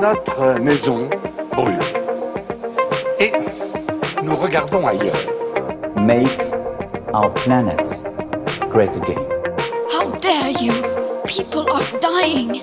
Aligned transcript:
Notre 0.00 0.58
maison 0.58 1.10
brûle. 1.52 1.78
Et 3.18 3.32
nous 4.22 4.34
regardons 4.34 4.86
ailleurs. 4.86 5.20
Make 5.94 6.40
our 7.12 7.30
planet 7.34 7.78
great 8.70 8.96
again. 8.96 9.22
How 9.92 10.10
dare 10.20 10.52
you? 10.58 10.72
People 11.26 11.70
are 11.70 11.84
dying. 12.00 12.62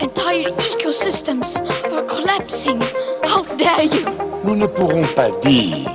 Entire 0.00 0.48
ecosystems 0.48 1.58
are 1.92 2.04
collapsing. 2.04 2.80
How 3.24 3.42
dare 3.58 3.84
you? 3.84 4.06
Nous 4.42 4.56
ne 4.56 4.66
pourrons 4.66 5.04
pas 5.14 5.30
dire 5.42 5.90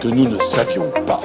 que 0.00 0.08
nous 0.08 0.30
ne 0.30 0.38
savions 0.38 0.90
pas. 1.06 1.20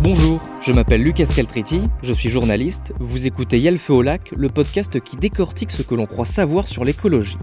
Bonjour, 0.00 0.40
je 0.66 0.72
m'appelle 0.72 1.02
Lucas 1.02 1.26
Caltriti, 1.26 1.82
je 2.02 2.12
suis 2.12 2.28
journaliste, 2.28 2.92
vous 2.98 3.28
écoutez 3.28 3.60
Yel 3.60 3.78
Feu 3.78 3.92
au 3.92 4.02
lac, 4.02 4.32
le 4.36 4.48
podcast 4.48 4.98
qui 4.98 5.16
décortique 5.16 5.70
ce 5.70 5.82
que 5.82 5.94
l'on 5.94 6.06
croit 6.06 6.24
savoir 6.24 6.66
sur 6.66 6.82
l'écologie. 6.82 7.38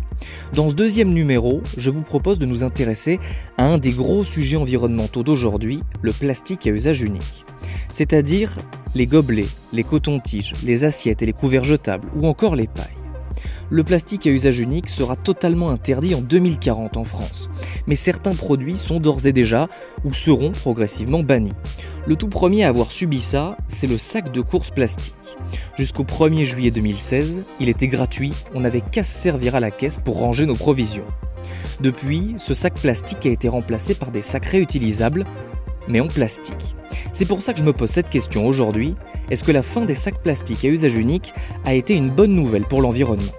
Dans 0.53 0.67
ce 0.67 0.75
deuxième 0.75 1.13
numéro, 1.13 1.61
je 1.77 1.89
vous 1.89 2.01
propose 2.01 2.37
de 2.37 2.45
nous 2.45 2.65
intéresser 2.65 3.21
à 3.57 3.65
un 3.65 3.77
des 3.77 3.91
gros 3.91 4.25
sujets 4.25 4.57
environnementaux 4.57 5.23
d'aujourd'hui, 5.23 5.83
le 6.01 6.11
plastique 6.11 6.67
à 6.67 6.71
usage 6.71 7.01
unique. 7.01 7.45
C'est-à-dire 7.93 8.57
les 8.93 9.07
gobelets, 9.07 9.47
les 9.71 9.85
cotons-tiges, 9.85 10.51
les 10.65 10.83
assiettes 10.83 11.21
et 11.21 11.25
les 11.25 11.31
couverts 11.31 11.63
jetables, 11.63 12.09
ou 12.17 12.27
encore 12.27 12.57
les 12.57 12.67
pailles 12.67 13.02
le 13.69 13.83
plastique 13.83 14.27
à 14.27 14.29
usage 14.29 14.59
unique 14.59 14.89
sera 14.89 15.15
totalement 15.15 15.69
interdit 15.69 16.15
en 16.15 16.21
2040 16.21 16.97
en 16.97 17.03
France. 17.03 17.49
Mais 17.87 17.95
certains 17.95 18.33
produits 18.33 18.77
sont 18.77 18.99
d'ores 18.99 19.25
et 19.25 19.33
déjà 19.33 19.67
ou 20.03 20.13
seront 20.13 20.51
progressivement 20.51 21.23
bannis. 21.23 21.53
Le 22.05 22.15
tout 22.15 22.27
premier 22.27 22.65
à 22.65 22.67
avoir 22.67 22.91
subi 22.91 23.21
ça, 23.21 23.57
c'est 23.67 23.87
le 23.87 23.97
sac 23.97 24.31
de 24.31 24.41
course 24.41 24.71
plastique. 24.71 25.15
Jusqu'au 25.77 26.03
1er 26.03 26.43
juillet 26.43 26.71
2016, 26.71 27.43
il 27.59 27.69
était 27.69 27.87
gratuit, 27.87 28.31
on 28.53 28.59
n'avait 28.59 28.81
qu'à 28.81 29.03
se 29.03 29.13
servir 29.13 29.55
à 29.55 29.59
la 29.59 29.71
caisse 29.71 29.99
pour 30.03 30.19
ranger 30.19 30.45
nos 30.45 30.55
provisions. 30.55 31.05
Depuis, 31.79 32.35
ce 32.37 32.53
sac 32.53 32.73
plastique 32.75 33.25
a 33.25 33.29
été 33.29 33.47
remplacé 33.47 33.95
par 33.95 34.11
des 34.11 34.21
sacs 34.21 34.45
réutilisables, 34.45 35.25
mais 35.87 35.99
en 35.99 36.07
plastique. 36.07 36.75
C'est 37.11 37.25
pour 37.25 37.41
ça 37.41 37.53
que 37.53 37.59
je 37.59 37.63
me 37.63 37.73
pose 37.73 37.89
cette 37.89 38.09
question 38.09 38.47
aujourd'hui. 38.47 38.95
Est-ce 39.29 39.43
que 39.43 39.51
la 39.51 39.63
fin 39.63 39.85
des 39.85 39.95
sacs 39.95 40.21
plastiques 40.21 40.65
à 40.65 40.69
usage 40.69 40.95
unique 40.95 41.33
a 41.65 41.73
été 41.73 41.95
une 41.95 42.09
bonne 42.09 42.35
nouvelle 42.35 42.65
pour 42.65 42.81
l'environnement? 42.81 43.31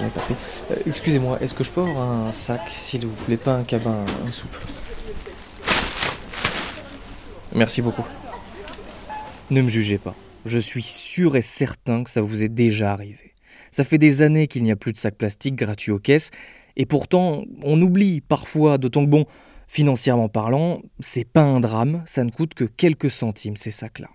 Euh, 0.00 0.74
excusez-moi, 0.86 1.38
est-ce 1.40 1.54
que 1.54 1.64
je 1.64 1.70
peux 1.70 1.80
avoir 1.80 2.10
un 2.10 2.32
sac, 2.32 2.62
s'il 2.70 3.06
vous 3.06 3.14
plaît, 3.24 3.36
pas 3.36 3.54
un 3.54 3.64
cabin, 3.64 4.04
souple 4.30 4.60
Merci 7.54 7.82
beaucoup. 7.82 8.04
Ne 9.50 9.62
me 9.62 9.68
jugez 9.68 9.98
pas. 9.98 10.14
Je 10.44 10.58
suis 10.58 10.82
sûr 10.82 11.36
et 11.36 11.42
certain 11.42 12.04
que 12.04 12.10
ça 12.10 12.20
vous 12.20 12.42
est 12.42 12.48
déjà 12.48 12.92
arrivé. 12.92 13.34
Ça 13.70 13.84
fait 13.84 13.98
des 13.98 14.22
années 14.22 14.46
qu'il 14.46 14.62
n'y 14.62 14.70
a 14.70 14.76
plus 14.76 14.92
de 14.92 14.98
sacs 14.98 15.16
plastiques 15.16 15.56
gratuits 15.56 15.92
aux 15.92 15.98
caisses, 15.98 16.30
et 16.76 16.86
pourtant, 16.86 17.44
on 17.62 17.80
oublie 17.82 18.20
parfois, 18.20 18.78
d'autant 18.78 19.04
que 19.04 19.10
bon, 19.10 19.26
financièrement 19.66 20.28
parlant, 20.28 20.80
c'est 21.00 21.24
pas 21.24 21.42
un 21.42 21.60
drame, 21.60 22.02
ça 22.06 22.24
ne 22.24 22.30
coûte 22.30 22.54
que 22.54 22.64
quelques 22.64 23.10
centimes 23.10 23.56
ces 23.56 23.70
sacs-là. 23.70 24.08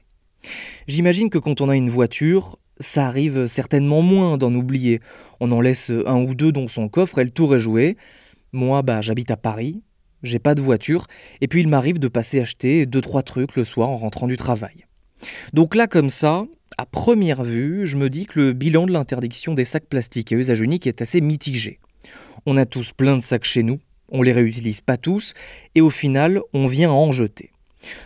J'imagine 0.88 1.30
que 1.30 1.38
quand 1.38 1.62
on 1.62 1.70
a 1.70 1.76
une 1.76 1.90
voiture, 1.90 2.58
ça 2.80 3.08
arrive 3.08 3.48
certainement 3.48 4.02
moins 4.02 4.38
d'en 4.38 4.54
oublier. 4.54 5.02
On 5.40 5.52
en 5.52 5.62
laisse 5.62 5.92
un 6.06 6.22
ou 6.22 6.36
deux 6.36 6.52
dans 6.52 6.68
son 6.68 6.90
coffre 6.90 7.20
et 7.20 7.24
le 7.24 7.30
tour 7.30 7.56
est 7.56 7.60
joué. 7.60 7.98
Moi, 8.52 8.82
bah, 8.82 9.02
j'habite 9.02 9.32
à 9.32 9.38
Paris, 9.38 9.82
j'ai 10.22 10.40
pas 10.40 10.56
de 10.56 10.62
voiture, 10.62 11.08
et 11.42 11.48
puis 11.48 11.62
il 11.62 11.68
m'arrive 11.68 12.00
de 12.00 12.08
passer 12.08 12.40
acheter 12.40 12.86
deux 12.86 13.02
trois 13.02 13.24
trucs 13.24 13.56
le 13.56 13.64
soir 13.64 13.90
en 13.90 13.98
rentrant 13.98 14.28
du 14.28 14.38
travail. 14.38 14.86
Donc 15.54 15.76
là, 15.76 15.88
comme 15.88 16.10
ça, 16.10 16.46
à 16.78 16.86
première 16.86 17.44
vue, 17.44 17.86
je 17.86 17.98
me 17.98 18.10
dis 18.10 18.26
que 18.26 18.40
le 18.40 18.54
bilan 18.54 18.86
de 18.86 18.92
l'interdiction 18.92 19.54
des 19.54 19.66
sacs 19.66 19.88
plastiques 19.88 20.32
à 20.32 20.36
usage 20.36 20.62
unique 20.62 20.88
est 20.88 21.02
assez 21.02 21.22
mitigé. 21.22 21.80
On 22.46 22.58
a 22.58 22.66
tous 22.66 22.92
plein 22.92 23.16
de 23.16 23.22
sacs 23.22 23.46
chez 23.46 23.64
nous, 23.64 23.80
on 24.10 24.22
les 24.22 24.32
réutilise 24.32 24.82
pas 24.82 24.98
tous, 24.98 25.34
et 25.76 25.82
au 25.82 25.90
final, 25.90 26.42
on 26.54 26.68
vient 26.68 26.92
en 26.92 27.12
jeter. 27.12 27.53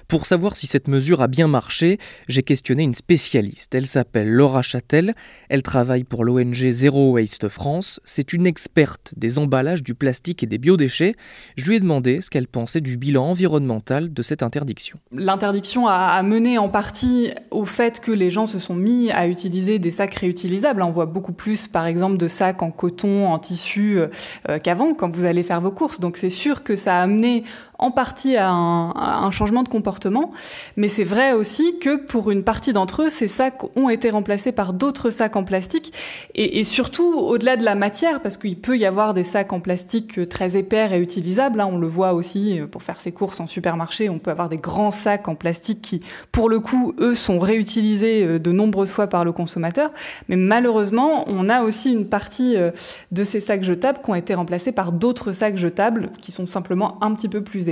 Pour 0.08 0.26
savoir 0.26 0.56
si 0.56 0.68
cette 0.68 0.88
mesure 0.88 1.22
a 1.22 1.28
bien 1.28 1.48
marché, 1.48 1.98
j'ai 2.28 2.44
questionné 2.44 2.84
une 2.84 2.94
spécialiste. 2.94 3.74
Elle 3.76 3.86
s'appelle 3.86 4.30
Laura 4.30 4.62
Châtel, 4.62 5.14
elle 5.50 5.64
travaille 5.64 6.04
pour 6.04 6.24
l'ONG 6.24 6.70
Zero 6.70 7.14
Waste 7.14 7.50
France, 7.50 8.00
c'est 8.04 8.34
une 8.34 8.48
experte 8.48 9.14
des 9.18 9.40
emballages, 9.40 9.84
du 9.84 9.96
plastique 9.96 10.44
et 10.44 10.48
des 10.48 10.58
biodéchets. 10.58 11.16
Je 11.56 11.66
lui 11.66 11.76
ai 11.76 11.80
demandé 11.80 12.22
ce 12.22 12.30
qu'elle 12.30 12.48
pensait 12.48 12.82
du 12.82 12.98
bilan 12.98 13.26
environnemental 13.26 14.14
de 14.14 14.22
cette 14.22 14.44
interdiction. 14.44 15.00
L'interdiction 15.12 15.88
a 15.88 16.22
mené 16.24 16.58
en 16.58 16.70
partie 16.70 17.32
au 17.52 17.66
fait 17.66 18.00
que 18.00 18.12
les 18.12 18.30
gens 18.30 18.46
se 18.46 18.59
sont 18.59 18.76
mis 18.76 19.12
à 19.12 19.28
utiliser 19.28 19.80
des 19.80 19.92
sacs 19.92 20.16
réutilisables. 20.16 20.82
On 20.82 20.92
voit 20.92 21.06
beaucoup 21.06 21.34
plus 21.34 21.68
par 21.68 21.86
exemple 21.86 22.18
de 22.18 22.28
sacs 22.28 22.62
en 22.62 22.72
coton, 22.72 23.28
en 23.28 23.40
tissu 23.40 24.00
euh, 24.00 24.59
qu'avant 24.59 24.94
quand 24.94 25.16
vous 25.16 25.26
allez 25.26 25.44
faire 25.44 25.62
vos 25.62 25.72
courses. 25.72 26.00
Donc 26.00 26.18
c'est 26.18 26.30
sûr 26.30 26.64
que 26.64 26.76
ça 26.76 27.00
a 27.00 27.04
amené 27.04 27.44
en 27.80 27.92
partie 27.92 28.38
à 28.38 28.50
un, 28.50 29.32
changement 29.32 29.64
de 29.64 29.70
comportement, 29.70 30.32
mais 30.78 30.88
c'est 30.88 31.04
vrai 31.04 31.34
aussi 31.34 31.78
que 31.80 31.96
pour 31.96 32.32
une 32.32 32.44
partie 32.44 32.74
d'entre 32.74 33.04
eux, 33.04 33.10
ces 33.10 33.28
sacs 33.28 33.62
ont 33.76 33.90
été 33.90 34.10
remplacés 34.10 34.52
par 34.52 34.74
d'autres 34.74 35.10
sacs 35.10 35.36
en 35.36 35.44
plastique, 35.44 35.94
et, 36.34 36.64
surtout 36.64 37.20
au-delà 37.20 37.56
de 37.56 37.64
la 37.64 37.76
matière, 37.76 38.22
parce 38.22 38.38
qu'il 38.38 38.60
peut 38.60 38.78
y 38.78 38.86
avoir 38.86 39.14
des 39.14 39.24
sacs 39.24 39.54
en 39.54 39.60
plastique 39.60 40.28
très 40.30 40.58
épais 40.58 40.86
réutilisables, 40.86 41.60
hein, 41.60 41.70
on 41.72 41.78
le 41.78 41.88
voit 41.88 42.14
aussi 42.14 42.60
euh, 42.60 42.68
pour 42.68 42.84
faire 42.84 43.00
ses 43.00 43.12
courses 43.12 43.40
en 43.40 43.48
supermarché, 43.48 44.09
on 44.09 44.20
peut 44.20 44.32
avoir 44.32 44.50
des 44.50 44.58
grands 44.58 44.92
sacs 44.92 45.28
en 45.28 45.36
plastique 45.36 45.82
qui, 45.82 46.02
pour 46.32 46.50
le 46.50 46.59
coup, 46.59 46.94
eux, 47.00 47.16
sont 47.16 47.40
réutilisés 47.40 48.24
euh, 48.24 48.40
de 48.40 48.52
nombreuses 48.52 48.92
fois 48.92 49.08
par 49.08 49.26
le 49.26 49.32
consommateur, 49.32 49.92
mais 50.30 50.36
malheureusement, 50.36 51.26
on 51.28 51.50
a 51.50 51.62
aussi 51.62 51.92
une 51.92 52.08
partie 52.08 52.56
euh, 52.56 52.72
de 53.12 53.24
ces 53.24 53.40
sacs 53.40 53.64
jetables 53.64 54.00
qui 54.04 54.09
ont 54.09 54.16
été 54.16 54.34
remplacés 54.34 54.72
par 54.72 54.92
d'autres 54.92 55.32
sacs 55.32 55.58
jetables 55.58 56.09
qui 56.22 56.32
sont 56.32 56.46
simplement 56.46 56.98
un 57.04 57.14
petit 57.14 57.30
peu 57.30 57.44
plus 57.44 57.66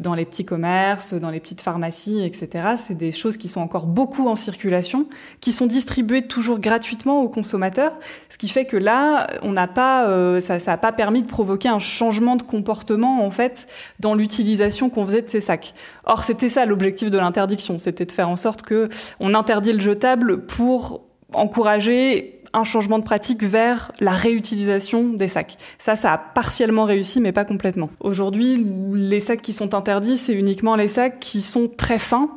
dans 0.00 0.14
les 0.14 0.24
petits 0.24 0.44
commerces, 0.44 1.14
dans 1.14 1.30
les 1.30 1.40
petites 1.40 1.60
pharmacies, 1.60 2.24
etc. 2.24 2.76
C'est 2.86 2.96
des 2.96 3.12
choses 3.12 3.36
qui 3.36 3.48
sont 3.48 3.60
encore 3.60 3.86
beaucoup 3.86 4.28
en 4.28 4.36
circulation, 4.36 5.06
qui 5.40 5.52
sont 5.52 5.66
distribuées 5.66 6.26
toujours 6.26 6.58
gratuitement 6.58 7.22
aux 7.22 7.28
consommateurs, 7.28 7.92
ce 8.30 8.38
qui 8.38 8.48
fait 8.48 8.64
que 8.64 8.76
là, 8.76 9.28
on 9.42 9.52
n'a 9.52 9.66
pas, 9.66 10.08
euh, 10.08 10.40
ça 10.40 10.58
n'a 10.58 10.76
pas 10.76 10.92
permis 10.92 11.22
de 11.22 11.28
provoquer 11.28 11.68
un 11.68 11.78
changement 11.78 12.36
de 12.36 12.42
comportement 12.42 13.24
en 13.24 13.30
fait 13.30 13.66
dans 14.00 14.14
l'utilisation 14.14 14.90
qu'on 14.90 15.06
faisait 15.06 15.22
de 15.22 15.28
ces 15.28 15.40
sacs. 15.40 15.74
Or, 16.04 16.24
c'était 16.24 16.48
ça 16.48 16.66
l'objectif 16.66 17.10
de 17.10 17.18
l'interdiction, 17.18 17.78
c'était 17.78 18.06
de 18.06 18.12
faire 18.12 18.28
en 18.28 18.36
sorte 18.36 18.62
que 18.62 18.88
on 19.20 19.34
interdit 19.34 19.72
le 19.72 19.80
jetable 19.80 20.46
pour 20.46 21.02
encourager 21.32 22.41
un 22.52 22.64
changement 22.64 22.98
de 22.98 23.04
pratique 23.04 23.42
vers 23.42 23.92
la 24.00 24.12
réutilisation 24.12 25.08
des 25.08 25.28
sacs. 25.28 25.56
Ça, 25.78 25.96
ça 25.96 26.12
a 26.12 26.18
partiellement 26.18 26.84
réussi, 26.84 27.20
mais 27.20 27.32
pas 27.32 27.44
complètement. 27.44 27.90
Aujourd'hui, 28.00 28.64
les 28.94 29.20
sacs 29.20 29.42
qui 29.42 29.52
sont 29.52 29.74
interdits, 29.74 30.18
c'est 30.18 30.34
uniquement 30.34 30.76
les 30.76 30.88
sacs 30.88 31.18
qui 31.20 31.40
sont 31.40 31.68
très 31.68 31.98
fins. 31.98 32.30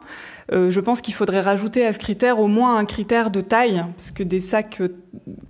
Euh, 0.52 0.70
je 0.70 0.80
pense 0.80 1.02
qu'il 1.02 1.14
faudrait 1.14 1.42
rajouter 1.42 1.86
à 1.86 1.94
ce 1.94 2.00
critère 2.00 2.40
au 2.40 2.48
moins 2.48 2.78
un 2.78 2.86
critère 2.86 3.32
de 3.32 3.42
taille, 3.42 3.84
parce 3.98 4.12
que 4.12 4.24
des 4.24 4.40
sacs 4.40 4.82
euh, 4.82 4.96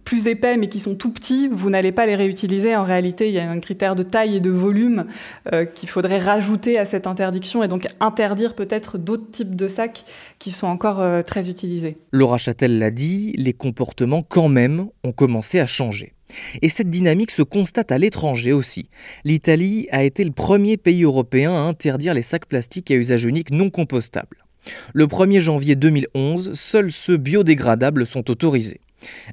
plus 0.03 0.27
épais 0.27 0.57
mais 0.57 0.69
qui 0.69 0.79
sont 0.79 0.95
tout 0.95 1.11
petits, 1.11 1.49
vous 1.51 1.69
n'allez 1.69 1.91
pas 1.91 2.05
les 2.05 2.15
réutiliser. 2.15 2.75
En 2.75 2.85
réalité, 2.85 3.27
il 3.27 3.33
y 3.33 3.39
a 3.39 3.49
un 3.49 3.59
critère 3.59 3.95
de 3.95 4.03
taille 4.03 4.37
et 4.37 4.39
de 4.39 4.51
volume 4.51 5.05
euh, 5.51 5.65
qu'il 5.65 5.89
faudrait 5.89 6.19
rajouter 6.19 6.77
à 6.77 6.85
cette 6.85 7.07
interdiction 7.07 7.63
et 7.63 7.67
donc 7.67 7.87
interdire 7.99 8.55
peut-être 8.55 8.97
d'autres 8.97 9.29
types 9.31 9.55
de 9.55 9.67
sacs 9.67 10.05
qui 10.39 10.51
sont 10.51 10.67
encore 10.67 11.03
très 11.25 11.49
utilisés. 11.49 11.97
Laura 12.11 12.37
Châtel 12.37 12.77
l'a 12.77 12.91
dit, 12.91 13.33
les 13.37 13.53
comportements 13.53 14.23
quand 14.23 14.47
même 14.47 14.87
ont 15.03 15.11
commencé 15.11 15.59
à 15.59 15.65
changer. 15.65 16.13
Et 16.61 16.69
cette 16.69 16.89
dynamique 16.89 17.31
se 17.31 17.41
constate 17.41 17.91
à 17.91 17.97
l'étranger 17.97 18.51
aussi. 18.53 18.89
L'Italie 19.23 19.87
a 19.91 20.03
été 20.03 20.23
le 20.23 20.31
premier 20.31 20.77
pays 20.77 21.03
européen 21.03 21.53
à 21.53 21.59
interdire 21.59 22.13
les 22.13 22.21
sacs 22.21 22.47
plastiques 22.47 22.91
à 22.91 22.95
usage 22.95 23.25
unique 23.25 23.51
non 23.51 23.69
compostables. 23.69 24.44
Le 24.93 25.07
1er 25.07 25.39
janvier 25.39 25.75
2011, 25.75 26.53
seuls 26.53 26.91
ceux 26.91 27.17
biodégradables 27.17 28.05
sont 28.05 28.29
autorisés. 28.29 28.81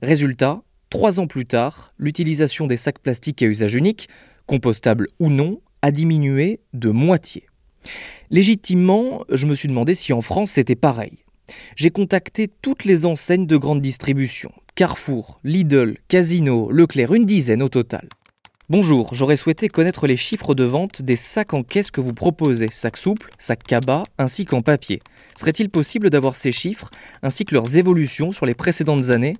Résultat, 0.02 0.62
trois 0.90 1.20
ans 1.20 1.26
plus 1.26 1.46
tard, 1.46 1.92
l'utilisation 1.98 2.66
des 2.66 2.76
sacs 2.76 2.98
plastiques 2.98 3.42
à 3.42 3.46
usage 3.46 3.74
unique, 3.74 4.08
compostables 4.46 5.06
ou 5.18 5.30
non, 5.30 5.60
a 5.82 5.90
diminué 5.90 6.60
de 6.74 6.90
moitié. 6.90 7.46
Légitimement, 8.30 9.24
je 9.30 9.46
me 9.46 9.54
suis 9.54 9.68
demandé 9.68 9.94
si 9.94 10.12
en 10.12 10.20
France 10.20 10.52
c'était 10.52 10.76
pareil. 10.76 11.18
J'ai 11.76 11.90
contacté 11.90 12.48
toutes 12.62 12.84
les 12.84 13.04
enseignes 13.04 13.46
de 13.46 13.56
grande 13.56 13.80
distribution, 13.80 14.52
Carrefour, 14.74 15.38
Lidl, 15.44 15.98
Casino, 16.08 16.70
Leclerc, 16.70 17.12
une 17.12 17.26
dizaine 17.26 17.62
au 17.62 17.68
total. 17.68 18.08
Bonjour, 18.70 19.12
j'aurais 19.12 19.36
souhaité 19.36 19.68
connaître 19.68 20.06
les 20.06 20.16
chiffres 20.16 20.54
de 20.54 20.64
vente 20.64 21.02
des 21.02 21.16
sacs 21.16 21.52
en 21.52 21.62
caisse 21.62 21.90
que 21.90 22.00
vous 22.00 22.14
proposez, 22.14 22.68
sacs 22.70 22.96
souples, 22.96 23.28
sacs 23.38 23.64
cabas, 23.64 24.04
ainsi 24.16 24.46
qu'en 24.46 24.62
papier. 24.62 25.00
Serait-il 25.42 25.70
possible 25.70 26.08
d'avoir 26.08 26.36
ces 26.36 26.52
chiffres, 26.52 26.88
ainsi 27.20 27.44
que 27.44 27.52
leurs 27.52 27.76
évolutions 27.76 28.30
sur 28.30 28.46
les 28.46 28.54
précédentes 28.54 29.10
années? 29.10 29.32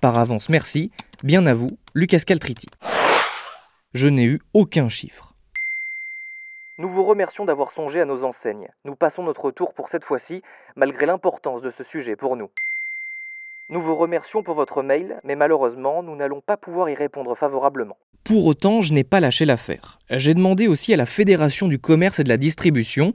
Par 0.00 0.18
avance, 0.18 0.48
merci. 0.48 0.90
Bien 1.22 1.44
à 1.44 1.52
vous, 1.52 1.76
Lucas 1.94 2.20
Caltriti. 2.26 2.66
Je 3.92 4.08
n'ai 4.08 4.24
eu 4.24 4.40
aucun 4.54 4.88
chiffre. 4.88 5.34
Nous 6.78 6.88
vous 6.88 7.04
remercions 7.04 7.44
d'avoir 7.44 7.72
songé 7.72 8.00
à 8.00 8.06
nos 8.06 8.24
enseignes. 8.24 8.68
Nous 8.86 8.94
passons 8.94 9.22
notre 9.22 9.50
tour 9.50 9.74
pour 9.74 9.90
cette 9.90 10.04
fois-ci, 10.04 10.40
malgré 10.76 11.04
l'importance 11.04 11.60
de 11.60 11.70
ce 11.70 11.84
sujet 11.84 12.16
pour 12.16 12.36
nous. 12.36 12.48
Nous 13.68 13.82
vous 13.82 13.96
remercions 13.96 14.42
pour 14.42 14.54
votre 14.54 14.82
mail, 14.82 15.20
mais 15.24 15.36
malheureusement, 15.36 16.02
nous 16.02 16.16
n'allons 16.16 16.40
pas 16.40 16.56
pouvoir 16.56 16.88
y 16.88 16.94
répondre 16.94 17.36
favorablement. 17.36 17.98
Pour 18.24 18.46
autant, 18.46 18.80
je 18.80 18.94
n'ai 18.94 19.04
pas 19.04 19.20
lâché 19.20 19.44
l'affaire. 19.44 19.98
J'ai 20.08 20.32
demandé 20.32 20.68
aussi 20.68 20.94
à 20.94 20.96
la 20.96 21.04
Fédération 21.04 21.68
du 21.68 21.78
commerce 21.78 22.18
et 22.18 22.24
de 22.24 22.30
la 22.30 22.38
distribution, 22.38 23.12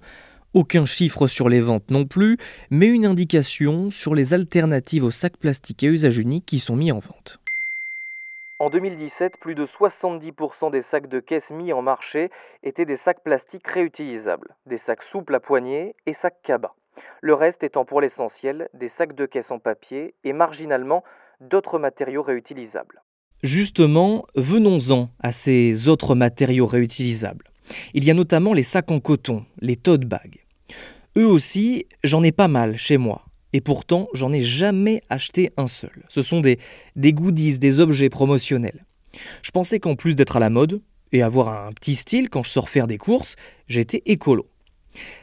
aucun 0.56 0.86
chiffre 0.86 1.28
sur 1.28 1.50
les 1.50 1.62
ventes 1.62 1.92
non 1.92 2.06
plus, 2.06 2.38
mais 2.72 2.88
une 2.88 3.06
indication 3.06 3.92
sur 3.92 4.16
les 4.16 4.34
alternatives 4.34 5.04
aux 5.04 5.12
sacs 5.12 5.38
plastiques 5.38 5.84
et 5.84 5.88
usage 5.88 6.18
unique 6.18 6.46
qui 6.46 6.60
sont 6.60 6.76
mis 6.76 6.92
en 6.92 7.00
vente. 7.00 7.40
En 8.58 8.70
2017, 8.70 9.38
plus 9.38 9.54
de 9.54 9.66
70% 9.66 10.72
des 10.72 10.82
sacs 10.82 11.10
de 11.10 11.20
caisse 11.20 11.52
mis 11.52 11.74
en 11.74 11.82
marché 11.82 12.30
étaient 12.64 12.86
des 12.86 12.96
sacs 12.96 13.22
plastiques 13.22 13.68
réutilisables, 13.68 14.56
des 14.66 14.78
sacs 14.78 15.04
souples 15.04 15.36
à 15.36 15.42
poignée 15.42 15.94
et 16.06 16.14
sacs 16.14 16.42
cabas. 16.42 16.72
Le 17.20 17.34
reste 17.34 17.64
étant 17.64 17.84
pour 17.84 18.00
l'essentiel 18.00 18.70
des 18.74 18.88
sacs 18.88 19.14
de 19.14 19.26
caisse 19.26 19.52
en 19.52 19.60
papier 19.60 20.14
et 20.24 20.32
marginalement 20.32 21.04
d'autres 21.42 21.80
matériaux 21.80 22.24
réutilisables. 22.24 23.02
Justement, 23.44 24.26
venons-en 24.36 25.10
à 25.20 25.34
ces 25.34 25.90
autres 25.90 26.16
matériaux 26.16 26.66
réutilisables. 26.66 27.52
Il 27.94 28.06
y 28.06 28.12
a 28.12 28.14
notamment 28.14 28.54
les 28.54 28.64
sacs 28.64 28.92
en 28.92 29.02
coton, 29.02 29.46
les 29.60 29.76
tote 29.76 30.06
bags. 30.06 30.45
Eux 31.18 31.28
aussi, 31.28 31.86
j'en 32.04 32.24
ai 32.24 32.32
pas 32.32 32.48
mal 32.48 32.76
chez 32.78 32.98
moi. 32.98 33.26
Et 33.54 33.62
pourtant, 33.62 34.10
j'en 34.14 34.34
ai 34.34 34.42
jamais 34.42 35.02
acheté 35.10 35.52
un 35.56 35.68
seul. 35.68 36.04
Ce 36.10 36.22
sont 36.22 36.42
des, 36.42 36.60
goodies, 36.98 37.58
des 37.58 37.80
objets 37.80 38.10
promotionnels. 38.10 38.86
Je 39.42 39.52
pensais 39.52 39.80
qu'en 39.80 39.96
plus 39.96 40.16
d'être 40.16 40.36
à 40.36 40.42
la 40.42 40.50
mode, 40.50 40.82
et 41.14 41.22
avoir 41.22 41.48
un 41.48 41.72
petit 41.72 41.96
style 41.96 42.30
quand 42.30 42.44
je 42.44 42.50
sors 42.50 42.68
faire 42.68 42.88
des 42.88 42.98
courses, 42.98 43.38
j'étais 43.68 44.04
écolo. 44.06 44.50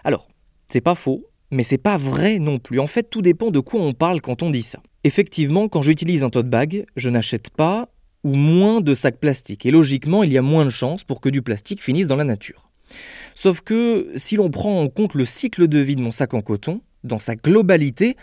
Alors, 0.05 0.29
c'est 0.69 0.81
pas 0.81 0.95
faux, 0.95 1.27
mais 1.51 1.63
c'est 1.63 1.77
pas 1.77 1.99
vrai 1.99 2.39
non 2.39 2.59
plus. 2.59 2.81
En 2.81 2.87
fait, 2.87 3.11
tout 3.11 3.21
dépend 3.21 3.51
de 3.51 3.61
quoi 3.61 3.81
on 3.81 3.93
parle 3.93 4.23
quand 4.23 4.43
on 4.43 4.49
dit 4.49 4.63
ça. 4.63 4.81
Effectivement, 5.05 5.69
quand 5.69 5.83
j'utilise 5.83 6.25
un 6.25 6.31
tote 6.31 6.49
bag, 6.49 6.87
je 6.97 7.11
n'achète 7.11 7.51
pas 7.51 7.91
ou 8.25 8.35
moins 8.35 8.81
de 8.81 8.95
sacs 8.95 9.19
plastiques. 9.19 9.67
Et 9.67 9.71
logiquement, 9.71 10.23
il 10.23 10.33
y 10.33 10.39
a 10.39 10.43
moins 10.43 10.65
de 10.65 10.71
chances 10.71 11.05
pour 11.05 11.21
que 11.21 11.29
du 11.29 11.43
plastique 11.43 11.83
finisse 11.83 12.07
dans 12.07 12.17
la 12.17 12.25
nature. 12.25 12.65
Sauf 13.35 13.61
que 13.61 14.13
si 14.17 14.37
l'on 14.37 14.51
prend 14.51 14.81
en 14.81 14.89
compte 14.89 15.15
le 15.15 15.25
cycle 15.25 15.69
de 15.69 15.79
vie 15.79 15.97
de 15.97 16.03
mon 16.03 16.13
sac 16.13 16.35
en 16.35 16.41
coton, 16.41 16.81
dans 17.05 17.19
sa 17.19 17.35
globalité, 17.35 18.17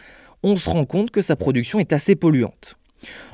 on 0.44 0.56
se 0.56 0.70
rend 0.70 0.86
compte 0.86 1.12
que 1.12 1.22
sa 1.22 1.36
production 1.36 1.80
est 1.80 1.94
assez 1.94 2.16
polluante. 2.16 2.76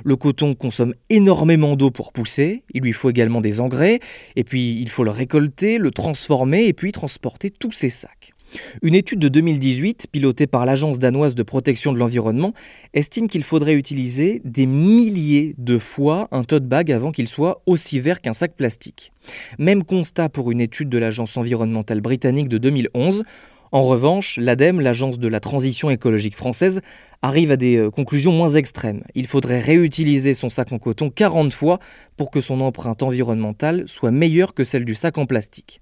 Le 0.04 0.16
coton 0.16 0.54
consomme 0.54 0.94
énormément 1.10 1.75
d'eau 1.75 1.89
pour 1.89 2.12
pousser, 2.12 2.63
il 2.74 2.83
lui 2.83 2.94
faut 2.94 3.10
également 3.10 3.42
des 3.42 3.60
engrais, 3.60 4.00
et 4.36 4.44
puis 4.44 4.80
il 4.80 4.89
faut 4.89 5.04
le 5.04 5.12
récolter, 5.12 5.77
le 5.77 5.92
transformer 5.92 6.66
et 6.66 6.74
puis 6.74 6.92
transporter 6.92 7.50
tous 7.50 7.72
ces 7.72 7.89
sacs. 7.89 8.34
Une 8.81 8.95
étude 8.95 9.19
de 9.19 9.27
2018, 9.27 10.07
pilotée 10.11 10.47
par 10.47 10.65
l'Agence 10.65 10.99
danoise 10.99 11.35
de 11.35 11.43
protection 11.43 11.93
de 11.93 11.97
l'environnement, 11.97 12.53
estime 12.93 13.27
qu'il 13.27 13.43
faudrait 13.43 13.75
utiliser 13.75 14.41
des 14.43 14.65
milliers 14.65 15.55
de 15.57 15.77
fois 15.77 16.27
un 16.31 16.43
tote 16.43 16.67
bag 16.67 16.91
avant 16.91 17.11
qu'il 17.11 17.27
soit 17.27 17.61
aussi 17.65 17.99
vert 17.99 18.21
qu'un 18.21 18.33
sac 18.33 18.55
plastique. 18.55 19.11
Même 19.59 19.83
constat 19.83 20.29
pour 20.29 20.51
une 20.51 20.61
étude 20.61 20.89
de 20.89 20.97
l'Agence 20.97 21.37
environnementale 21.37 22.01
britannique 22.01 22.49
de 22.49 22.57
2011. 22.57 23.23
En 23.71 23.83
revanche, 23.83 24.37
l'ADEME, 24.41 24.79
l'Agence 24.79 25.19
de 25.19 25.27
la 25.27 25.39
transition 25.39 25.89
écologique 25.89 26.35
française, 26.35 26.81
arrive 27.21 27.51
à 27.51 27.57
des 27.57 27.77
euh, 27.77 27.89
conclusions 27.89 28.31
moins 28.31 28.49
extrêmes. 28.49 29.03
Il 29.15 29.27
faudrait 29.27 29.59
réutiliser 29.59 30.33
son 30.33 30.49
sac 30.49 30.71
en 30.71 30.79
coton 30.79 31.09
40 31.09 31.51
fois 31.53 31.79
pour 32.15 32.31
que 32.31 32.41
son 32.41 32.61
empreinte 32.61 33.03
environnementale 33.03 33.83
soit 33.87 34.11
meilleure 34.11 34.53
que 34.53 34.63
celle 34.63 34.85
du 34.85 34.95
sac 34.95 35.17
en 35.17 35.25
plastique. 35.25 35.81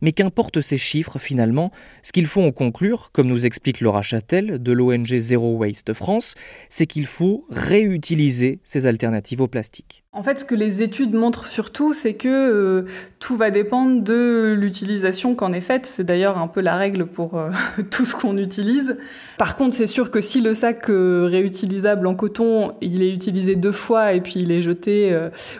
Mais 0.00 0.12
qu'importent 0.12 0.60
ces 0.60 0.78
chiffres 0.78 1.18
finalement 1.18 1.70
Ce 2.02 2.12
qu'il 2.12 2.26
faut 2.26 2.42
en 2.42 2.52
conclure, 2.52 3.10
comme 3.12 3.28
nous 3.28 3.46
explique 3.46 3.80
Laura 3.80 4.02
Châtel 4.02 4.62
de 4.62 4.72
l'ONG 4.72 5.18
Zero 5.18 5.56
Waste 5.56 5.92
France, 5.92 6.34
c'est 6.68 6.86
qu'il 6.86 7.06
faut 7.06 7.46
réutiliser 7.50 8.60
ces 8.64 8.86
alternatives 8.86 9.40
au 9.40 9.48
plastique. 9.48 10.05
En 10.16 10.22
fait, 10.22 10.40
ce 10.40 10.46
que 10.46 10.54
les 10.54 10.80
études 10.80 11.14
montrent 11.14 11.46
surtout, 11.46 11.92
c'est 11.92 12.14
que 12.14 12.26
euh, 12.26 12.86
tout 13.18 13.36
va 13.36 13.50
dépendre 13.50 14.02
de 14.02 14.54
l'utilisation 14.58 15.34
qu'en 15.34 15.52
est 15.52 15.60
faite. 15.60 15.84
C'est 15.84 16.04
d'ailleurs 16.04 16.38
un 16.38 16.48
peu 16.48 16.62
la 16.62 16.76
règle 16.76 17.04
pour 17.04 17.34
euh, 17.34 17.50
tout 17.90 18.06
ce 18.06 18.14
qu'on 18.14 18.38
utilise. 18.38 18.96
Par 19.36 19.56
contre, 19.56 19.76
c'est 19.76 19.86
sûr 19.86 20.10
que 20.10 20.22
si 20.22 20.40
le 20.40 20.54
sac 20.54 20.88
euh, 20.88 21.28
réutilisable 21.30 22.06
en 22.06 22.14
coton, 22.14 22.72
il 22.80 23.02
est 23.02 23.12
utilisé 23.12 23.56
deux 23.56 23.72
fois 23.72 24.14
et 24.14 24.22
puis 24.22 24.36
il 24.36 24.50
est 24.52 24.62
jeté 24.62 25.14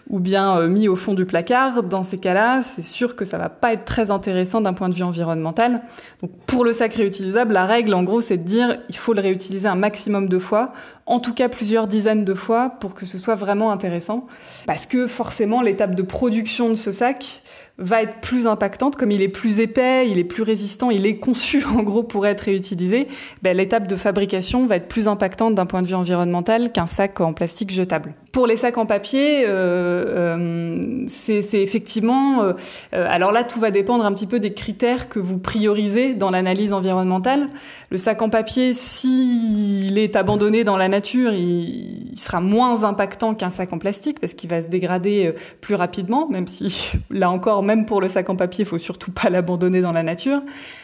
ou 0.09 0.21
bien 0.21 0.67
mis 0.69 0.89
au 0.89 0.97
fond 0.97 1.13
du 1.13 1.27
placard, 1.27 1.83
dans 1.83 2.03
ces 2.03 2.17
cas-là, 2.17 2.63
c'est 2.63 2.85
sûr 2.85 3.15
que 3.15 3.27
ça 3.27 3.37
va 3.37 3.51
pas 3.51 3.75
être 3.75 3.85
très 3.85 4.11
intéressant 4.11 4.63
d'un 4.63 4.73
point 4.73 4.89
de 4.89 4.95
vue 4.95 5.03
environnemental. 5.03 5.83
Donc, 6.23 6.31
pour 6.47 6.65
le 6.65 6.73
sac 6.73 6.95
réutilisable, 6.95 7.53
la 7.53 7.67
règle, 7.67 7.93
en 7.93 8.05
gros, 8.05 8.23
c'est 8.23 8.39
de 8.39 8.45
dire 8.45 8.79
il 8.89 8.97
faut 8.97 9.13
le 9.13 9.21
réutiliser 9.21 9.69
un 9.69 9.75
maximum 9.75 10.31
de 10.31 10.39
fois, 10.39 10.73
en 11.07 11.21
tout 11.21 11.33
cas 11.33 11.49
plusieurs 11.49 11.87
dizaines 11.87 12.25
de 12.25 12.35
fois, 12.35 12.71
pour 12.81 12.95
que 12.95 13.07
ce 13.07 13.17
soit 13.17 13.37
vraiment 13.37 13.71
intéressant. 13.71 14.27
Parce 14.67 14.87
que 14.87 15.07
forcément, 15.07 15.63
l'étape 15.63 15.95
de 15.95 16.03
production 16.03 16.69
de 16.69 16.75
ce 16.75 16.93
sac 16.93 17.43
va 17.79 18.03
être 18.03 18.21
plus 18.21 18.47
impactante, 18.47 18.97
comme 18.97 19.11
il 19.11 19.21
est 19.21 19.29
plus 19.29 19.61
épais, 19.61 20.09
il 20.09 20.19
est 20.19 20.25
plus 20.25 20.43
résistant, 20.43 20.91
il 20.91 21.07
est 21.07 21.17
conçu 21.17 21.63
en 21.77 21.83
gros 21.83 22.03
pour 22.03 22.27
être 22.27 22.43
réutilisé, 22.43 23.07
ben, 23.43 23.57
l'étape 23.57 23.87
de 23.87 23.97
fabrication 23.97 24.67
va 24.67 24.77
être 24.77 24.89
plus 24.89 25.09
impactante 25.09 25.55
d'un 25.55 25.67
point 25.67 25.83
de 25.83 25.87
vue 25.87 25.95
environnemental 25.95 26.73
qu'un 26.73 26.87
sac 26.87 27.21
en 27.21 27.33
plastique 27.33 27.71
jetable. 27.71 28.15
Pour 28.33 28.47
les 28.47 28.57
sacs 28.57 28.79
en 28.79 28.87
papier, 28.87 29.45
euh, 29.47 30.37
euh, 30.39 31.05
c'est 31.09 31.43
effectivement... 31.55 32.43
Euh, 32.43 32.53
alors 32.93 33.33
là, 33.33 33.45
tout 33.45 33.61
va 33.61 33.71
dépendre 33.71 34.05
un 34.05 34.13
petit 34.13 34.27
peu 34.27 34.41
des 34.41 34.53
critères 34.53 35.09
que 35.09 35.19
vous 35.19 35.39
priorisez 35.39 36.15
dans 36.15 36.31
l'analyse 36.31 36.73
environnementale. 36.73 37.49
Le 37.91 37.99
sac 37.99 38.21
en 38.23 38.29
papier, 38.29 38.75
s'il 38.75 39.99
est 39.99 40.17
abandonné 40.17 40.65
dans 40.65 40.77
la 40.77 40.89
nature, 40.89 41.33
il, 41.33 42.13
il 42.13 42.21
sera 42.21 42.41
moins 42.41 42.85
impactant 42.85 43.35
qu'un 43.35 43.51
sac 43.51 43.73
en 43.73 43.79
plastique 43.79 44.21
parce 44.21 44.35
qu'il 44.35 44.51
va 44.51 44.63
se 44.63 44.69
dégrader 44.69 45.33
plus 45.61 45.75
rapidement, 45.75 46.29
même 46.29 46.47
si 46.47 46.93
là 47.11 47.31
encore, 47.31 47.63
même 47.67 47.85
pour 47.85 48.01
le 48.01 48.09
sac 48.09 48.31
en 48.31 48.37
papier, 48.37 48.65
il 48.65 48.69
faut 48.69 48.79
surtout 48.79 49.13
pas 49.13 49.31
l'abandonner 49.31 49.81
dans 49.81 49.93
la 49.93 50.03
nature. 50.03 50.41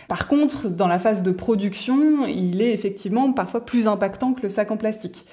Par 0.08 0.28
contre, 0.28 0.68
dans 0.68 0.88
la 0.88 0.98
phase 0.98 1.22
de 1.22 1.30
production, 1.30 2.26
il 2.26 2.60
est 2.60 2.72
effectivement 2.72 3.32
parfois 3.32 3.64
plus 3.64 3.86
impactant 3.86 4.34
que 4.34 4.42
le 4.42 4.48
sac 4.48 4.70
en 4.70 4.76
plastique. 4.76 5.24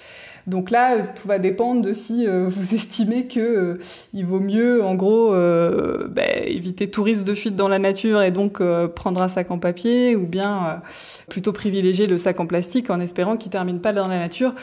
Donc 0.48 0.72
là, 0.72 0.98
tout 1.00 1.28
va 1.28 1.40
dépendre 1.40 1.82
de 1.82 1.94
si 1.94 2.28
euh, 2.28 2.48
vous 2.50 2.74
estimez 2.76 3.28
que 3.28 3.40
euh, 3.40 3.80
il 4.14 4.26
vaut 4.26 4.40
mieux, 4.40 4.84
en 4.84 4.96
gros, 4.96 5.34
euh, 5.34 6.08
bah, 6.10 6.24
éviter 6.46 6.90
tout 6.90 7.04
risque 7.04 7.24
de 7.24 7.34
fuite 7.34 7.56
dans 7.56 7.68
la 7.68 7.80
nature 7.80 8.22
et 8.22 8.32
donc 8.32 8.62
prendre 8.96 9.22
un 9.22 9.28
sac 9.28 9.52
en 9.52 9.60
papier, 9.60 10.16
ou 10.16 10.26
bien 10.26 10.82
plutôt 11.30 11.54
privilégier 11.54 12.08
le 12.08 12.18
sac 12.18 12.40
en 12.40 12.46
plastique 12.46 12.90
en 12.90 13.00
espérant 13.00 13.38
qu'il 13.38 13.52
termine 13.52 13.80
pas 13.80 13.94
dans 13.94 14.08
la 14.08 14.20
nature. 14.20 14.54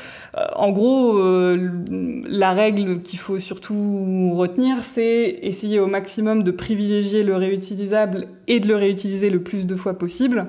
en 0.55 0.71
gros, 0.71 1.19
la 1.19 2.53
règle 2.53 3.03
qu'il 3.03 3.19
faut 3.19 3.39
surtout 3.39 4.33
retenir, 4.35 4.83
c'est 4.83 5.39
essayer 5.43 5.79
au 5.79 5.87
maximum 5.87 6.43
de 6.43 6.51
privilégier 6.51 7.23
le 7.23 7.37
réutilisable 7.37 8.29
et 8.47 8.61
de 8.61 8.69
le 8.69 8.77
réutiliser 8.77 9.31
le 9.31 9.41
plus 9.41 9.67
de 9.67 9.77
fois 9.77 9.95
possible. 9.95 10.47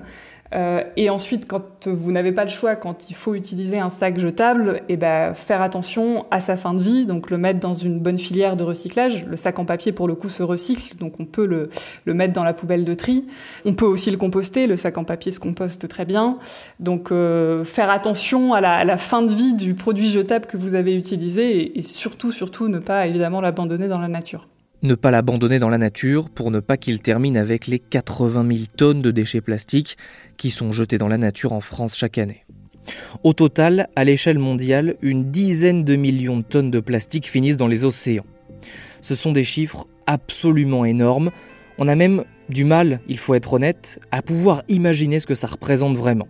Euh, 0.54 0.84
et 0.96 1.10
ensuite, 1.10 1.48
quand 1.48 1.88
vous 1.88 2.12
n'avez 2.12 2.32
pas 2.32 2.44
le 2.44 2.50
choix, 2.50 2.76
quand 2.76 3.10
il 3.10 3.16
faut 3.16 3.36
utiliser 3.36 3.80
un 3.80 3.90
sac 3.90 4.18
jetable, 4.18 4.82
et 4.88 4.94
eh 4.94 4.98
ben, 4.98 5.34
faire 5.34 5.62
attention 5.62 6.26
à 6.32 6.40
sa 6.40 6.56
fin 6.56 6.74
de 6.74 6.82
vie, 6.82 7.06
donc 7.06 7.30
le 7.30 7.38
mettre 7.38 7.60
dans 7.60 7.74
une 7.74 8.00
bonne 8.00 8.18
filière 8.18 8.56
de 8.56 8.64
recyclage. 8.64 9.26
Le 9.26 9.36
sac 9.36 9.60
en 9.60 9.66
papier, 9.66 9.92
pour 9.92 10.08
le 10.08 10.16
coup, 10.16 10.30
se 10.30 10.44
recycle, 10.44 10.98
donc 10.98 11.20
on 11.20 11.26
peut 11.26 11.46
le, 11.46 11.70
le 12.06 12.14
mettre 12.14 12.34
dans 12.34 12.44
la 12.44 12.54
poubelle 12.54 12.86
de 12.86 12.94
tri. 12.94 13.26
On 13.66 13.74
peut 13.74 13.86
aussi 13.86 14.12
le 14.12 14.18
composter, 14.18 14.68
le 14.68 14.78
sac 14.78 14.98
en 14.98 15.04
papier 15.04 15.32
se 15.32 15.40
composte 15.40 15.88
très 15.88 16.06
bien. 16.06 16.38
Donc 16.80 17.12
euh, 17.12 17.64
faire 17.64 17.90
attention 17.90 18.54
à 18.54 18.62
la, 18.62 18.76
à 18.76 18.84
la, 18.84 18.98
fin 18.98 19.22
de 19.22 19.34
vie 19.34 19.54
du 19.54 19.74
produit 19.74 20.10
jetable 20.10 20.46
que 20.48 20.58
vous 20.58 20.74
avez 20.74 20.96
utilisé 20.96 21.58
et, 21.58 21.80
et 21.80 21.82
surtout, 21.82 22.32
surtout 22.32 22.68
ne 22.68 22.80
pas 22.80 23.08
évidemment 23.08 23.42
l'abandonner 23.42 23.88
dans 23.88 24.00
la 24.00 24.08
nature. 24.08 24.48
Ne 24.84 24.94
pas 24.94 25.10
l'abandonner 25.10 25.58
dans 25.58 25.70
la 25.70 25.80
nature 25.80 26.30
pour 26.30 26.52
ne 26.52 26.60
pas 26.60 26.78
qu'il 26.78 27.02
termine 27.02 27.36
avec 27.36 27.66
les 27.66 27.80
80 27.80 28.46
000 28.48 28.66
tonnes 28.78 29.02
de 29.02 29.10
déchets 29.10 29.42
plastiques 29.42 29.98
qui 30.38 30.52
sont 30.52 30.72
jetés 30.72 31.00
dans 31.00 31.08
la 31.08 31.18
nature 31.18 31.54
en 31.54 31.62
France 31.62 31.96
chaque 31.96 32.20
année. 32.20 32.46
Au 33.24 33.34
total, 33.34 33.90
à 33.96 34.04
l'échelle 34.04 34.38
mondiale, 34.38 34.96
une 35.02 35.32
dizaine 35.32 35.84
de 35.84 35.96
millions 35.96 36.38
de 36.38 36.44
tonnes 36.44 36.70
de 36.70 36.80
plastique 36.80 37.28
finissent 37.28 37.58
dans 37.58 37.68
les 37.68 37.86
océans. 37.86 38.26
Ce 39.02 39.16
sont 39.16 39.32
des 39.32 39.44
chiffres 39.44 39.88
absolument 40.06 40.86
énormes. 40.86 41.32
On 41.80 41.88
a 41.88 41.96
même 41.96 42.24
du 42.50 42.64
mal, 42.64 43.02
il 43.08 43.18
faut 43.18 43.34
être 43.34 43.54
honnête, 43.54 44.00
à 44.12 44.22
pouvoir 44.22 44.62
imaginer 44.68 45.20
ce 45.20 45.26
que 45.26 45.36
ça 45.36 45.48
représente 45.48 45.98
vraiment. 45.98 46.28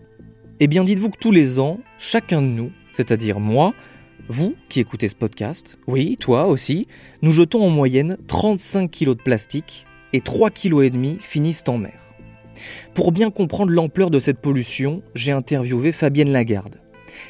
Eh 0.62 0.68
bien 0.68 0.86
dites-vous 0.86 1.10
que 1.10 1.20
tous 1.20 1.32
les 1.32 1.60
ans, 1.60 1.80
chacun 2.00 2.42
de 2.42 2.48
nous, 2.48 2.72
c'est-à-dire 2.94 3.42
moi, 3.42 3.74
vous 4.30 4.56
qui 4.68 4.82
écoutez 4.82 5.08
ce 5.08 5.16
podcast, 5.16 5.78
oui, 5.88 6.18
toi 6.20 6.48
aussi, 6.48 6.88
nous 7.22 7.32
jetons 7.32 7.64
en 7.64 7.70
moyenne 7.70 8.18
35 8.28 8.92
kg 8.92 9.06
de 9.12 9.14
plastique 9.14 9.86
et 10.12 10.20
3,5 10.20 10.52
kg 10.52 11.22
finissent 11.22 11.64
en 11.68 11.78
mer. 11.78 11.98
Pour 12.94 13.14
bien 13.14 13.30
comprendre 13.32 13.72
l'ampleur 13.72 14.10
de 14.10 14.20
cette 14.20 14.40
pollution, 14.40 15.02
j'ai 15.16 15.32
interviewé 15.32 15.94
Fabienne 15.94 16.32
Lagarde. 16.32 16.76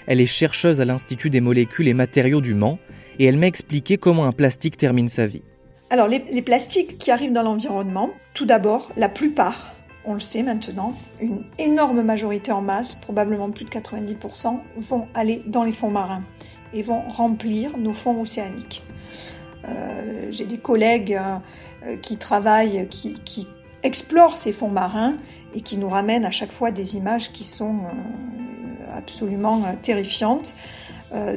Elle 0.08 0.22
est 0.22 0.26
chercheuse 0.26 0.82
à 0.82 0.86
l'Institut 0.86 1.30
des 1.30 1.42
molécules 1.42 1.88
et 1.88 1.94
matériaux 1.94 2.42
du 2.42 2.56
Mans 2.56 2.80
et 3.20 3.26
elle 3.26 3.38
m'a 3.38 3.46
expliqué 3.46 4.00
comment 4.00 4.26
un 4.26 4.32
plastique 4.32 4.78
termine 4.78 5.10
sa 5.10 5.28
vie. 5.28 5.44
Alors 5.92 6.08
les, 6.08 6.24
les 6.32 6.42
plastiques 6.42 6.98
qui 6.98 7.12
arrivent 7.12 7.32
dans 7.32 7.44
l'environnement, 7.44 8.10
tout 8.34 8.48
d'abord, 8.48 8.92
la 8.98 9.10
plupart 9.10 9.72
on 10.10 10.14
le 10.14 10.22
sait 10.22 10.42
maintenant, 10.42 10.94
une 11.20 11.44
énorme 11.60 12.02
majorité 12.02 12.54
en 12.54 12.62
masse, 12.62 12.96
probablement 12.96 13.52
plus 13.52 13.66
de 13.66 13.70
90%, 13.70 14.58
vont 14.78 15.06
aller 15.14 15.44
dans 15.48 15.66
les 15.66 15.74
fonds 15.74 15.92
marins 15.92 16.24
et 16.74 16.84
vont 16.84 17.02
remplir 17.08 17.78
nos 17.78 17.94
fonds 17.94 18.22
océaniques. 18.22 18.84
Euh, 19.68 20.28
j'ai 20.30 20.46
des 20.46 20.58
collègues 20.58 21.20
euh, 21.86 21.98
qui 21.98 22.18
travaillent, 22.18 22.88
qui, 22.90 23.48
explorent 23.84 24.38
ces 24.38 24.54
fonds 24.54 24.70
marins 24.70 25.16
et 25.54 25.62
qui 25.62 25.78
nous 25.78 25.88
ramènent 25.88 26.26
à 26.26 26.32
chaque 26.32 26.52
fois 26.52 26.72
des 26.72 26.98
images 26.98 27.32
qui 27.32 27.44
sont 27.44 27.76
euh, 27.86 28.98
absolument 28.98 29.62
terrifiantes. 29.84 30.56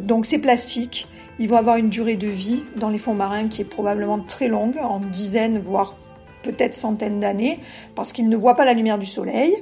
donc 0.00 0.24
ces 0.24 0.40
plastiques, 0.40 1.06
ils 1.38 1.48
vont 1.48 1.58
avoir 1.58 1.76
une 1.76 1.90
durée 1.90 2.16
de 2.16 2.26
vie 2.26 2.64
dans 2.76 2.88
les 2.88 2.98
fonds 2.98 3.14
marins 3.14 3.46
qui 3.48 3.60
est 3.60 3.66
probablement 3.66 4.18
très 4.18 4.48
longue, 4.48 4.78
en 4.78 5.00
dizaines, 5.00 5.60
voire 5.60 5.96
peut-être 6.42 6.74
centaines 6.74 7.20
d'années, 7.20 7.60
parce 7.94 8.12
qu'ils 8.12 8.28
ne 8.28 8.36
voient 8.36 8.56
pas 8.56 8.64
la 8.64 8.72
lumière 8.72 8.98
du 8.98 9.06
soleil 9.06 9.54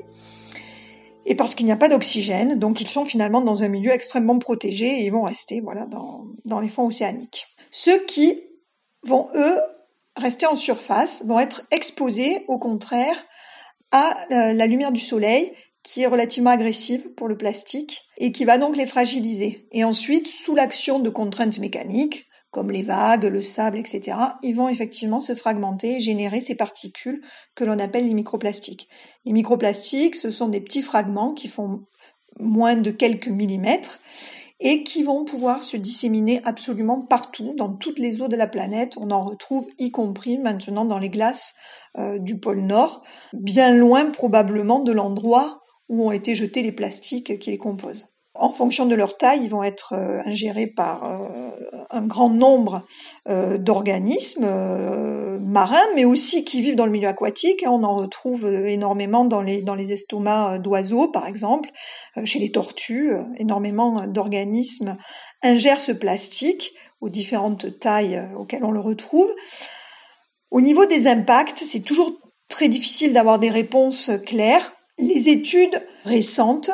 et 1.30 1.35
parce 1.35 1.54
qu'il 1.54 1.66
n'y 1.66 1.73
a 1.73 1.76
pas 1.76 1.88
d'oxygène, 1.88 2.58
donc 2.58 2.80
ils 2.80 2.88
sont 2.88 3.04
finalement 3.04 3.40
dans 3.40 3.62
un 3.62 3.68
milieu 3.68 3.92
extrêmement 3.92 4.38
protégé 4.38 4.87
et 4.87 5.04
ils 5.04 5.12
vont 5.12 5.23
rester 5.23 5.61
voilà 5.61 5.87
dans, 5.87 6.25
dans 6.44 6.58
les 6.58 6.68
fonds 6.68 6.87
océaniques. 6.87 7.47
Ceux 7.70 8.04
qui 8.06 8.40
vont 9.02 9.28
eux 9.35 9.61
rester 10.18 10.47
en 10.47 10.56
surface, 10.56 11.23
vont 11.25 11.38
être 11.38 11.62
exposés 11.70 12.44
au 12.49 12.58
contraire 12.58 13.25
à 13.90 14.16
la 14.30 14.66
lumière 14.66 14.92
du 14.92 15.00
soleil 15.00 15.52
qui 15.82 16.02
est 16.02 16.06
relativement 16.06 16.50
agressive 16.50 17.14
pour 17.14 17.28
le 17.28 17.37
plastique 17.37 18.02
et 18.18 18.32
qui 18.32 18.44
va 18.44 18.58
donc 18.58 18.76
les 18.76 18.85
fragiliser. 18.85 19.66
Et 19.73 19.85
ensuite, 19.85 20.28
sous 20.28 20.54
l'action 20.54 20.99
de 20.99 21.08
contraintes 21.08 21.58
mécaniques, 21.58 22.27
comme 22.58 22.72
les 22.72 22.82
vagues, 22.82 23.22
le 23.22 23.40
sable, 23.40 23.78
etc., 23.78 24.18
ils 24.42 24.56
vont 24.56 24.68
effectivement 24.68 25.20
se 25.20 25.36
fragmenter 25.36 25.94
et 25.94 26.00
générer 26.00 26.40
ces 26.40 26.56
particules 26.56 27.22
que 27.54 27.62
l'on 27.62 27.78
appelle 27.78 28.04
les 28.04 28.14
microplastiques. 28.14 28.88
Les 29.24 29.32
microplastiques, 29.32 30.16
ce 30.16 30.32
sont 30.32 30.48
des 30.48 30.60
petits 30.60 30.82
fragments 30.82 31.34
qui 31.34 31.46
font 31.46 31.84
moins 32.40 32.74
de 32.74 32.90
quelques 32.90 33.28
millimètres 33.28 34.00
et 34.58 34.82
qui 34.82 35.04
vont 35.04 35.24
pouvoir 35.24 35.62
se 35.62 35.76
disséminer 35.76 36.40
absolument 36.44 37.00
partout, 37.00 37.54
dans 37.56 37.72
toutes 37.72 38.00
les 38.00 38.22
eaux 38.22 38.28
de 38.28 38.34
la 38.34 38.48
planète. 38.48 38.96
On 38.96 39.12
en 39.12 39.20
retrouve 39.20 39.68
y 39.78 39.92
compris 39.92 40.36
maintenant 40.36 40.84
dans 40.84 40.98
les 40.98 41.10
glaces 41.10 41.54
euh, 41.96 42.18
du 42.18 42.40
pôle 42.40 42.62
Nord, 42.62 43.04
bien 43.34 43.72
loin 43.72 44.06
probablement 44.06 44.80
de 44.80 44.90
l'endroit 44.90 45.62
où 45.88 46.08
ont 46.08 46.10
été 46.10 46.34
jetés 46.34 46.64
les 46.64 46.72
plastiques 46.72 47.38
qui 47.38 47.52
les 47.52 47.58
composent 47.58 48.08
en 48.38 48.50
fonction 48.50 48.87
de 48.87 48.95
leur 48.95 49.16
taille, 49.16 49.40
ils 49.42 49.50
vont 49.50 49.64
être 49.64 49.95
euh, 49.95 50.23
ingérés 50.25 50.68
par 50.68 51.04
euh, 51.04 51.50
un 51.90 52.02
grand 52.02 52.30
nombre 52.30 52.83
euh, 53.28 53.59
d'organismes 53.59 54.49
marins, 55.40 55.87
mais 55.97 56.04
aussi 56.04 56.45
qui 56.45 56.62
vivent 56.62 56.76
dans 56.76 56.87
le 56.87 56.92
milieu 56.92 57.09
aquatique. 57.09 57.64
On 57.66 57.83
en 57.83 57.97
retrouve 57.97 58.47
énormément 58.47 59.25
dans 59.25 59.42
les, 59.42 59.92
estomacs 59.92 60.62
d'oiseaux, 60.62 61.09
par 61.09 61.26
exemple, 61.26 61.71
chez 62.25 62.38
les 62.38 62.52
tortues. 62.52 63.12
Énormément 63.37 64.07
d'organismes 64.07 64.97
ingèrent 65.42 65.80
ce 65.80 65.92
plastique 65.92 66.75
aux 67.00 67.09
différentes 67.09 67.78
tailles 67.80 68.23
auxquelles 68.37 68.64
on 68.64 68.71
le 68.71 68.80
retrouve. 68.80 69.30
Au 70.50 70.61
niveau 70.61 70.87
des 70.87 71.07
impacts, 71.07 71.62
c'est 71.64 71.80
toujours 71.80 72.12
très 72.49 72.68
difficile 72.68 73.12
d'avoir 73.12 73.38
des 73.38 73.50
réponses 73.50 74.11
claires. 74.26 74.75
Les 74.99 75.28
études 75.28 75.83
récentes 76.04 76.71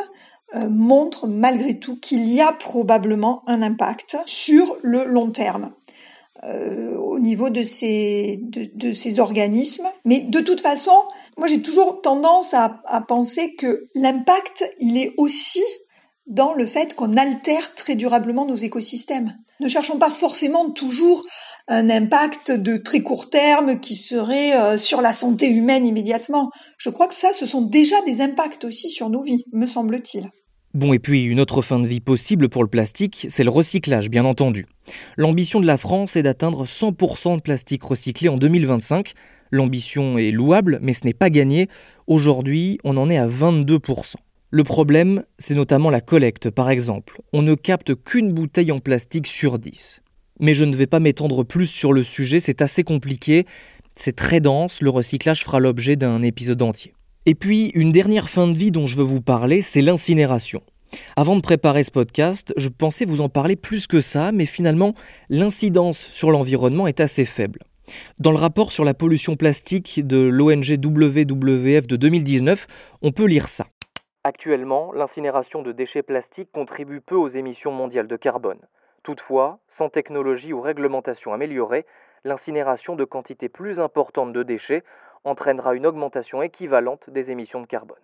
montre 0.55 1.27
malgré 1.27 1.79
tout 1.79 1.97
qu'il 1.97 2.29
y 2.29 2.41
a 2.41 2.53
probablement 2.53 3.43
un 3.47 3.63
impact 3.63 4.17
sur 4.27 4.77
le 4.83 5.05
long 5.05 5.31
terme. 5.31 5.73
Euh, 6.47 6.95
au 6.99 7.19
niveau 7.21 7.49
de 7.49 7.63
ces, 7.63 8.39
de, 8.43 8.93
ces 8.93 9.19
organismes. 9.19 9.87
Mais 10.05 10.21
de 10.21 10.41
toute 10.41 10.61
façon, 10.61 10.93
moi 11.39 11.47
j'ai 11.47 11.63
toujours 11.63 12.03
tendance 12.03 12.53
à, 12.53 12.83
à 12.85 13.01
penser 13.01 13.55
que 13.55 13.89
l'impact, 13.95 14.71
il 14.79 14.99
est 14.99 15.15
aussi 15.17 15.63
dans 16.27 16.53
le 16.53 16.67
fait 16.67 16.95
qu'on 16.95 17.17
altère 17.17 17.75
très 17.75 17.95
durablement 17.95 18.45
nos 18.45 18.57
écosystèmes. 18.57 19.39
Ne 19.61 19.69
cherchons 19.69 19.99
pas 19.99 20.11
forcément 20.11 20.71
toujours 20.71 21.25
un 21.69 21.89
impact 21.89 22.51
de 22.51 22.77
très 22.77 23.01
court 23.01 23.31
terme 23.31 23.81
qui 23.81 23.95
serait 23.95 24.55
euh, 24.55 24.77
sur 24.77 25.01
la 25.01 25.15
santé 25.15 25.49
humaine 25.49 25.87
immédiatement. 25.87 26.51
Je 26.77 26.91
crois 26.91 27.09
que 27.09 27.15
ça, 27.15 27.33
ce 27.33 27.47
sont 27.47 27.63
déjà 27.63 28.03
des 28.03 28.21
impacts 28.21 28.65
aussi 28.65 28.91
sur 28.91 29.09
nos 29.09 29.23
vies, 29.23 29.45
me 29.53 29.67
semble-t-il. 29.67 30.31
Bon, 30.75 30.93
et 30.93 30.99
puis 30.99 31.23
une 31.23 31.39
autre 31.39 31.63
fin 31.63 31.79
de 31.79 31.87
vie 31.87 32.01
possible 32.01 32.49
pour 32.49 32.65
le 32.65 32.69
plastique, 32.69 33.29
c'est 33.31 33.45
le 33.45 33.51
recyclage, 33.51 34.11
bien 34.11 34.25
entendu. 34.25 34.67
L'ambition 35.17 35.61
de 35.61 35.67
la 35.67 35.77
France 35.77 36.17
est 36.17 36.25
d'atteindre 36.25 36.67
100% 36.67 37.37
de 37.37 37.41
plastique 37.41 37.85
recyclé 37.85 38.29
en 38.29 38.37
2025. 38.37 39.13
L'ambition 39.53 40.19
est 40.19 40.33
louable, 40.33 40.81
mais 40.83 40.93
ce 40.93 41.05
n'est 41.05 41.15
pas 41.15 41.31
gagné. 41.31 41.69
Aujourd'hui, 42.09 42.79
on 42.83 42.97
en 42.97 43.09
est 43.09 43.19
à 43.19 43.29
22%. 43.29 44.15
Le 44.51 44.65
problème, 44.65 45.23
c'est 45.39 45.55
notamment 45.55 45.91
la 45.91 46.01
collecte, 46.01 46.51
par 46.51 46.71
exemple. 46.71 47.21
On 47.33 47.43
ne 47.43 47.55
capte 47.55 47.95
qu'une 47.95 48.33
bouteille 48.33 48.73
en 48.73 48.81
plastique 48.81 49.29
sur 49.29 49.61
10. 49.61 50.03
Mais 50.41 50.55
je 50.55 50.65
ne 50.65 50.75
vais 50.75 50.89
pas 50.89 50.99
m'étendre 50.99 51.45
plus 51.45 51.67
sur 51.67 51.93
le 51.93 52.03
sujet, 52.03 52.41
c'est 52.41 52.63
assez 52.63 52.83
compliqué, 52.83 53.47
c'est 53.95 54.17
très 54.17 54.41
dense, 54.41 54.83
le 54.83 54.91
recyclage 54.91 55.45
fera 55.45 55.61
l'objet 55.61 55.95
d'un 55.95 56.23
épisode 56.23 56.63
entier. 56.63 56.95
Et 57.27 57.35
puis, 57.35 57.71
une 57.75 57.91
dernière 57.91 58.29
fin 58.29 58.47
de 58.47 58.53
vie 58.53 58.71
dont 58.71 58.87
je 58.87 58.99
veux 58.99 59.03
vous 59.03 59.23
parler, 59.23 59.63
c'est 59.63 59.81
l'incinération. 59.81 60.63
Avant 61.17 61.37
de 61.37 61.41
préparer 61.41 61.83
ce 61.83 61.91
podcast, 61.91 62.53
je 62.59 62.69
pensais 62.69 63.07
vous 63.07 63.23
en 63.23 63.31
parler 63.31 63.57
plus 63.57 63.87
que 63.87 64.01
ça, 64.01 64.31
mais 64.31 64.45
finalement, 64.45 64.93
l'incidence 65.31 65.99
sur 66.13 66.31
l'environnement 66.31 66.87
est 66.87 67.01
assez 67.01 67.25
faible. 67.25 67.61
Dans 68.19 68.31
le 68.31 68.37
rapport 68.37 68.73
sur 68.73 68.85
la 68.85 68.93
pollution 68.93 69.37
plastique 69.37 70.07
de 70.07 70.19
l'ONG 70.19 70.79
WWF 70.85 71.87
de 71.87 71.97
2019, 71.97 72.67
on 73.01 73.11
peut 73.11 73.25
lire 73.25 73.49
ça. 73.49 73.69
Actuellement, 74.23 74.93
l'incinération 74.93 75.63
de 75.63 75.73
déchets 75.73 76.03
plastiques 76.03 76.53
contribue 76.53 77.01
peu 77.01 77.17
aux 77.17 77.29
émissions 77.29 77.73
mondiales 77.73 78.07
de 78.07 78.17
carbone. 78.17 78.61
Toutefois, 79.03 79.61
sans 79.69 79.89
technologie 79.89 80.53
ou 80.53 80.61
réglementation 80.61 81.33
améliorée, 81.33 81.87
l'incinération 82.25 82.97
de 82.97 83.05
quantités 83.05 83.49
plus 83.49 83.81
importantes 83.81 84.35
de 84.35 84.43
déchets 84.43 84.83
entraînera 85.25 85.75
une 85.75 85.87
augmentation 85.87 86.43
équivalente 86.43 87.11
des 87.11 87.31
émissions 87.31 87.61
de 87.61 87.67
carbone. 87.67 87.97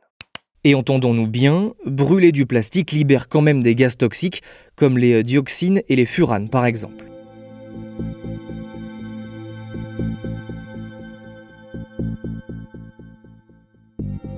Et 0.65 0.75
entendons-nous 0.75 1.27
bien, 1.27 1.73
brûler 1.87 2.33
du 2.33 2.45
plastique 2.45 2.93
libère 2.93 3.29
quand 3.29 3.41
même 3.41 3.63
des 3.63 3.75
gaz 3.75 3.97
toxiques 3.97 4.43
comme 4.77 4.99
les 4.99 5.23
dioxines 5.23 5.83
et 5.89 5.97
les 5.97 6.07
furanes 6.07 6.51
par 6.51 6.67
exemple. 6.67 7.05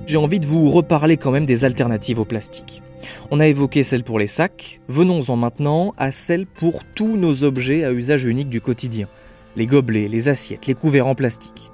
J'ai 0.06 0.18
envie 0.18 0.40
de 0.40 0.46
vous 0.46 0.68
reparler 0.68 1.16
quand 1.16 1.30
même 1.30 1.46
des 1.46 1.64
alternatives 1.64 2.20
au 2.20 2.24
plastique. 2.24 2.82
On 3.30 3.40
a 3.40 3.46
évoqué 3.46 3.82
celle 3.82 4.04
pour 4.04 4.18
les 4.18 4.26
sacs, 4.26 4.80
venons-en 4.88 5.36
maintenant 5.36 5.94
à 5.96 6.12
celle 6.12 6.46
pour 6.46 6.84
tous 6.84 7.16
nos 7.16 7.44
objets 7.44 7.84
à 7.84 7.92
usage 7.92 8.24
unique 8.24 8.50
du 8.50 8.60
quotidien. 8.60 9.08
Les 9.56 9.66
gobelets, 9.66 10.08
les 10.08 10.28
assiettes, 10.28 10.66
les 10.66 10.74
couverts 10.74 11.06
en 11.06 11.14
plastique. 11.14 11.72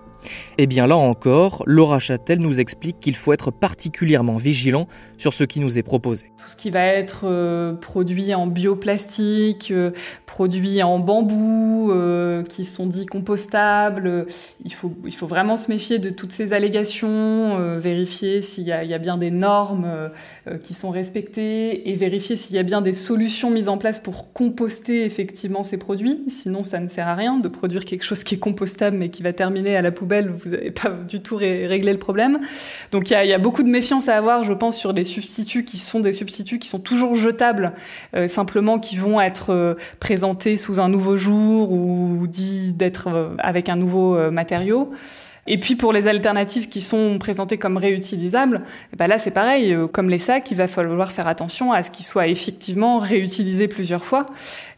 Eh 0.58 0.66
bien 0.66 0.86
là 0.86 0.96
encore, 0.96 1.62
Laura 1.66 1.98
Châtel 1.98 2.40
nous 2.40 2.60
explique 2.60 2.98
qu'il 3.00 3.16
faut 3.16 3.32
être 3.32 3.50
particulièrement 3.50 4.36
vigilant 4.36 4.88
sur 5.16 5.32
ce 5.32 5.44
qui 5.44 5.60
nous 5.60 5.78
est 5.78 5.82
proposé. 5.82 6.26
Tout 6.38 6.48
ce 6.48 6.56
qui 6.56 6.70
va 6.70 6.84
être 6.84 7.22
euh, 7.24 7.74
produit 7.74 8.34
en 8.34 8.46
bioplastique, 8.46 9.70
euh, 9.70 9.90
produit 10.26 10.82
en 10.82 10.98
bambou, 10.98 11.90
euh, 11.92 12.42
qui 12.42 12.64
sont 12.64 12.86
dits 12.86 13.06
compostables, 13.06 14.26
il 14.64 14.72
faut, 14.72 14.92
vraiment 15.26 15.56
se 15.56 15.70
méfier 15.70 15.98
de 15.98 16.10
toutes 16.10 16.32
ces 16.32 16.52
allégations, 16.52 17.78
vérifier 17.78 18.42
s'il 18.42 18.64
y, 18.64 18.68
y, 18.68 18.94
a 18.94 18.98
bien 18.98 19.18
des 19.18 19.30
normes 19.30 20.10
qui 20.62 20.74
sont 20.74 20.90
respectées 20.90 21.90
et 21.90 21.94
vérifier 21.94 22.36
s'il 22.36 22.56
y 22.56 22.58
a 22.58 22.62
bien 22.62 22.80
des 22.80 22.92
solutions 22.92 23.50
mises 23.50 23.68
en 23.68 23.78
place 23.78 23.98
pour 23.98 24.32
composter 24.32 25.04
effectivement 25.04 25.62
ces 25.62 25.76
produits. 25.76 26.24
Sinon, 26.28 26.62
ça 26.62 26.80
ne 26.80 26.88
sert 26.88 27.08
à 27.08 27.14
rien 27.14 27.38
de 27.38 27.48
produire 27.48 27.84
quelque 27.84 28.04
chose 28.04 28.24
qui 28.24 28.36
est 28.36 28.38
compostable 28.38 28.96
mais 28.96 29.10
qui 29.10 29.22
va 29.22 29.32
terminer 29.32 29.76
à 29.76 29.82
la 29.82 29.90
poubelle 29.90 30.07
vous 30.08 30.50
n'avez 30.50 30.70
pas 30.70 30.90
du 30.90 31.20
tout 31.20 31.36
réglé 31.36 31.92
le 31.92 31.98
problème. 31.98 32.40
Donc 32.90 33.10
il 33.10 33.26
y, 33.26 33.32
a, 33.32 33.38
beaucoup 33.38 33.62
de 33.62 33.68
méfiance 33.68 34.08
à 34.08 34.16
avoir, 34.16 34.44
je 34.44 34.52
pense, 34.52 34.76
sur 34.76 34.94
des 34.94 35.04
substituts 35.04 35.64
qui 35.64 35.78
sont 35.78 36.00
des 36.00 36.12
substituts 36.12 36.58
qui 36.58 36.68
sont 36.68 36.80
toujours 36.80 37.14
jetables, 37.14 37.72
euh, 38.14 38.28
simplement 38.28 38.78
qui 38.78 38.96
vont 38.96 39.20
être 39.20 39.50
euh, 39.50 39.74
présentés 40.00 40.56
sous 40.56 40.80
un 40.80 40.88
nouveau 40.88 41.16
jour 41.16 41.70
ou 41.72 42.26
dit 42.26 42.72
d'être 42.72 43.08
euh, 43.08 43.34
avec 43.38 43.68
un 43.68 43.76
nouveau 43.76 44.30
matériau. 44.30 44.90
Et 45.50 45.56
puis 45.56 45.76
pour 45.76 45.94
les 45.94 46.08
alternatives 46.08 46.68
qui 46.68 46.82
sont 46.82 47.18
présentées 47.18 47.56
comme 47.56 47.78
réutilisables, 47.78 48.60
eh 48.92 48.96
ben 48.96 49.06
là 49.06 49.16
c'est 49.16 49.30
pareil, 49.30 49.72
euh, 49.72 49.86
comme 49.86 50.10
les 50.10 50.18
sacs, 50.18 50.50
il 50.50 50.58
va 50.58 50.68
falloir 50.68 51.10
faire 51.10 51.26
attention 51.26 51.72
à 51.72 51.82
ce 51.82 51.90
qu'ils 51.90 52.04
soient 52.04 52.26
effectivement 52.26 52.98
réutilisés 52.98 53.66
plusieurs 53.66 54.04
fois. 54.04 54.26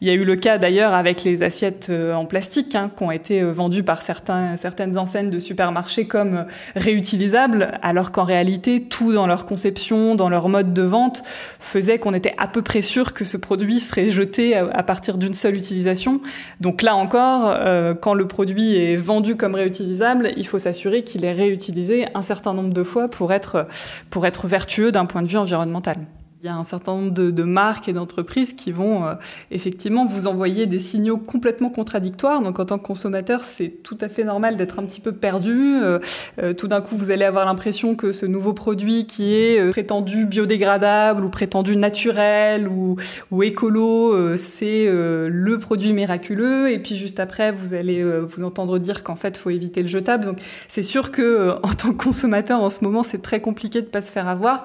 Il 0.00 0.06
y 0.06 0.12
a 0.12 0.14
eu 0.14 0.24
le 0.24 0.36
cas 0.36 0.58
d'ailleurs 0.58 0.94
avec 0.94 1.24
les 1.24 1.42
assiettes 1.42 1.88
euh, 1.90 2.14
en 2.14 2.24
plastique 2.24 2.76
hein, 2.76 2.88
qui 2.96 3.02
ont 3.02 3.10
été 3.10 3.42
euh, 3.42 3.50
vendues 3.50 3.82
par 3.82 4.00
certains, 4.00 4.56
certaines 4.58 4.96
enseignes 4.96 5.28
de 5.28 5.40
supermarchés 5.40 6.06
comme 6.06 6.46
réutilisables, 6.76 7.72
alors 7.82 8.12
qu'en 8.12 8.24
réalité 8.24 8.80
tout 8.80 9.12
dans 9.12 9.26
leur 9.26 9.46
conception, 9.46 10.14
dans 10.14 10.28
leur 10.28 10.48
mode 10.48 10.72
de 10.72 10.82
vente, 10.82 11.24
faisait 11.58 11.98
qu'on 11.98 12.14
était 12.14 12.34
à 12.38 12.46
peu 12.46 12.62
près 12.62 12.82
sûr 12.82 13.12
que 13.12 13.24
ce 13.24 13.36
produit 13.36 13.80
serait 13.80 14.10
jeté 14.10 14.54
à 14.54 14.82
partir 14.84 15.16
d'une 15.16 15.34
seule 15.34 15.56
utilisation. 15.56 16.20
Donc 16.60 16.82
là 16.82 16.94
encore, 16.94 17.56
quand 18.00 18.14
le 18.14 18.28
produit 18.28 18.76
est 18.76 18.96
vendu 18.96 19.36
comme 19.36 19.54
réutilisable, 19.54 20.30
il 20.36 20.46
faut 20.46 20.59
s'assurer 20.60 21.02
qu'il 21.02 21.24
est 21.24 21.32
réutilisé 21.32 22.06
un 22.14 22.22
certain 22.22 22.54
nombre 22.54 22.72
de 22.72 22.84
fois 22.84 23.08
pour 23.08 23.32
être, 23.32 23.66
pour 24.10 24.26
être 24.26 24.46
vertueux 24.46 24.92
d'un 24.92 25.06
point 25.06 25.22
de 25.22 25.28
vue 25.28 25.38
environnemental. 25.38 25.96
Il 26.42 26.46
y 26.46 26.48
a 26.48 26.54
un 26.54 26.64
certain 26.64 26.92
nombre 26.92 27.10
de, 27.12 27.42
marques 27.42 27.86
et 27.90 27.92
d'entreprises 27.92 28.54
qui 28.54 28.72
vont 28.72 29.04
euh, 29.04 29.12
effectivement 29.50 30.06
vous 30.06 30.26
envoyer 30.26 30.64
des 30.64 30.80
signaux 30.80 31.18
complètement 31.18 31.68
contradictoires. 31.68 32.40
Donc 32.40 32.58
en 32.58 32.64
tant 32.64 32.78
que 32.78 32.86
consommateur, 32.86 33.44
c'est 33.44 33.68
tout 33.68 33.98
à 34.00 34.08
fait 34.08 34.24
normal 34.24 34.56
d'être 34.56 34.78
un 34.78 34.84
petit 34.84 35.02
peu 35.02 35.12
perdu. 35.12 35.74
Euh, 35.74 35.98
euh, 36.42 36.54
tout 36.54 36.66
d'un 36.66 36.80
coup, 36.80 36.96
vous 36.96 37.10
allez 37.10 37.26
avoir 37.26 37.44
l'impression 37.44 37.94
que 37.94 38.12
ce 38.12 38.24
nouveau 38.24 38.54
produit 38.54 39.06
qui 39.06 39.34
est 39.34 39.68
prétendu 39.68 40.24
biodégradable 40.24 41.26
ou 41.26 41.28
prétendu 41.28 41.76
naturel 41.76 42.68
ou, 42.68 42.96
ou 43.30 43.42
écolo, 43.42 44.34
c'est 44.38 44.86
le 44.88 45.58
produit 45.58 45.92
miraculeux. 45.92 46.70
Et 46.70 46.78
puis 46.78 46.96
juste 46.96 47.20
après, 47.20 47.52
vous 47.52 47.74
allez 47.74 48.02
vous 48.02 48.44
entendre 48.44 48.78
dire 48.78 49.02
qu'en 49.02 49.16
fait, 49.16 49.36
faut 49.36 49.50
éviter 49.50 49.82
le 49.82 49.88
jetable. 49.88 50.24
Donc 50.24 50.38
c'est 50.68 50.84
sûr 50.84 51.10
que 51.10 51.56
en 51.62 51.74
tant 51.74 51.92
que 51.92 52.02
consommateur, 52.02 52.62
en 52.62 52.70
ce 52.70 52.82
moment, 52.82 53.02
c'est 53.02 53.20
très 53.20 53.42
compliqué 53.42 53.82
de 53.82 53.86
pas 53.86 54.00
se 54.00 54.10
faire 54.10 54.26
avoir. 54.26 54.64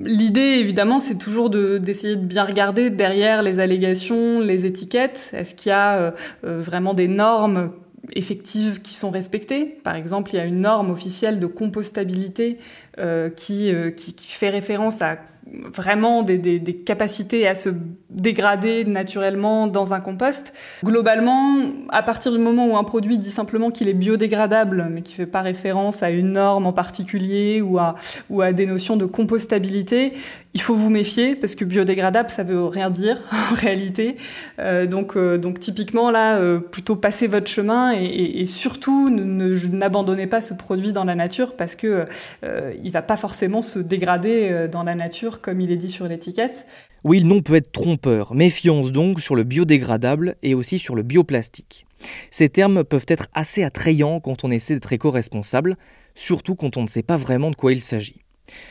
L'idée, 0.00 0.40
évidemment, 0.40 0.98
c'est 0.98 1.18
toujours 1.18 1.50
d'essayer 1.50 2.16
de, 2.16 2.24
bien 2.24 2.44
regarder 2.44 2.88
derrière 2.88 3.42
les 3.42 3.60
allégations, 3.60 4.40
les 4.40 4.64
étiquettes. 4.64 5.30
Est-ce 5.34 5.54
qu'il 5.54 5.68
y 5.68 5.72
a 5.72 5.98
euh, 5.98 6.10
euh, 6.44 6.60
vraiment 6.60 6.94
des 6.94 7.06
normes 7.06 7.72
effectives 8.14 8.80
qui 8.80 8.94
sont 8.94 9.10
respectées? 9.10 9.66
Par 9.66 9.96
exemple, 9.96 10.30
il 10.32 10.36
y 10.38 10.40
a 10.40 10.46
une 10.46 10.62
norme 10.62 10.90
officielle 10.90 11.38
de 11.38 11.46
compostabilité 11.46 12.58
qui, 13.36 13.72
qui, 13.96 14.14
qui, 14.14 14.32
fait 14.32 14.50
référence 14.50 15.00
à 15.00 15.16
vraiment 15.52 16.22
des, 16.22 16.60
capacités 16.84 17.46
à 17.48 17.54
se 17.54 17.70
dégrader 18.10 18.84
naturellement 18.84 19.66
dans 19.66 19.94
un 19.94 20.00
compost. 20.00 20.52
Globalement, 20.84 21.58
à 21.88 22.02
partir 22.02 22.32
du 22.32 22.38
moment 22.38 22.68
où 22.68 22.76
un 22.76 22.84
produit 22.84 23.18
dit 23.18 23.30
simplement 23.30 23.70
qu'il 23.70 23.88
est 23.88 23.94
biodégradable, 23.94 24.88
mais 24.90 25.02
qui 25.02 25.12
fait 25.12 25.26
pas 25.26 25.40
référence 25.40 26.02
à 26.02 26.10
une 26.10 26.32
norme 26.32 26.66
en 26.66 26.72
particulier 26.72 27.62
ou 27.62 27.78
à, 27.78 27.94
des 28.52 28.66
notions 28.66 28.96
de 28.96 29.06
compostabilité, 29.06 30.14
il 30.52 30.62
faut 30.62 30.74
vous 30.74 30.90
méfier 30.90 31.36
parce 31.36 31.54
que 31.54 31.64
biodégradable, 31.64 32.30
ça 32.30 32.42
veut 32.42 32.64
rien 32.64 32.90
dire 32.90 33.18
en 33.32 33.54
réalité. 33.54 34.16
Euh, 34.58 34.86
donc, 34.86 35.16
euh, 35.16 35.38
typiquement 35.60 36.10
là, 36.10 36.38
euh, 36.38 36.58
plutôt 36.58 36.96
passez 36.96 37.28
votre 37.28 37.46
chemin 37.46 37.92
et, 37.92 38.40
et, 38.40 38.46
surtout 38.46 39.10
n'abandonnez 39.10 40.26
pas 40.26 40.40
ce 40.40 40.54
produit 40.54 40.92
dans 40.92 41.04
la 41.04 41.14
nature 41.14 41.54
parce 41.56 41.76
que 41.76 42.06
euh, 42.44 42.72
il 42.84 42.92
va 42.92 43.02
pas 43.02 43.16
forcément 43.16 43.62
se 43.62 43.78
dégrader 43.78 44.48
euh, 44.50 44.68
dans 44.68 44.82
la 44.82 44.94
nature 44.94 45.40
comme 45.40 45.60
il 45.60 45.70
est 45.70 45.76
dit 45.76 45.90
sur 45.90 46.06
l'étiquette. 46.06 46.66
Oui, 47.04 47.20
le 47.20 47.26
nom 47.26 47.40
peut 47.40 47.54
être 47.54 47.72
trompeur. 47.72 48.34
Méfiance 48.34 48.92
donc 48.92 49.20
sur 49.20 49.36
le 49.36 49.44
biodégradable 49.44 50.36
et 50.42 50.54
aussi 50.54 50.78
sur 50.78 50.94
le 50.94 51.02
bioplastique. 51.02 51.86
Ces 52.30 52.48
termes 52.48 52.84
peuvent 52.84 53.06
être 53.08 53.26
assez 53.34 53.62
attrayants 53.62 54.20
quand 54.20 54.44
on 54.44 54.50
essaie 54.50 54.74
d'être 54.74 54.92
éco-responsable, 54.92 55.76
surtout 56.14 56.54
quand 56.54 56.76
on 56.76 56.82
ne 56.82 56.88
sait 56.88 57.02
pas 57.02 57.16
vraiment 57.16 57.50
de 57.50 57.56
quoi 57.56 57.72
il 57.72 57.80
s'agit. 57.80 58.22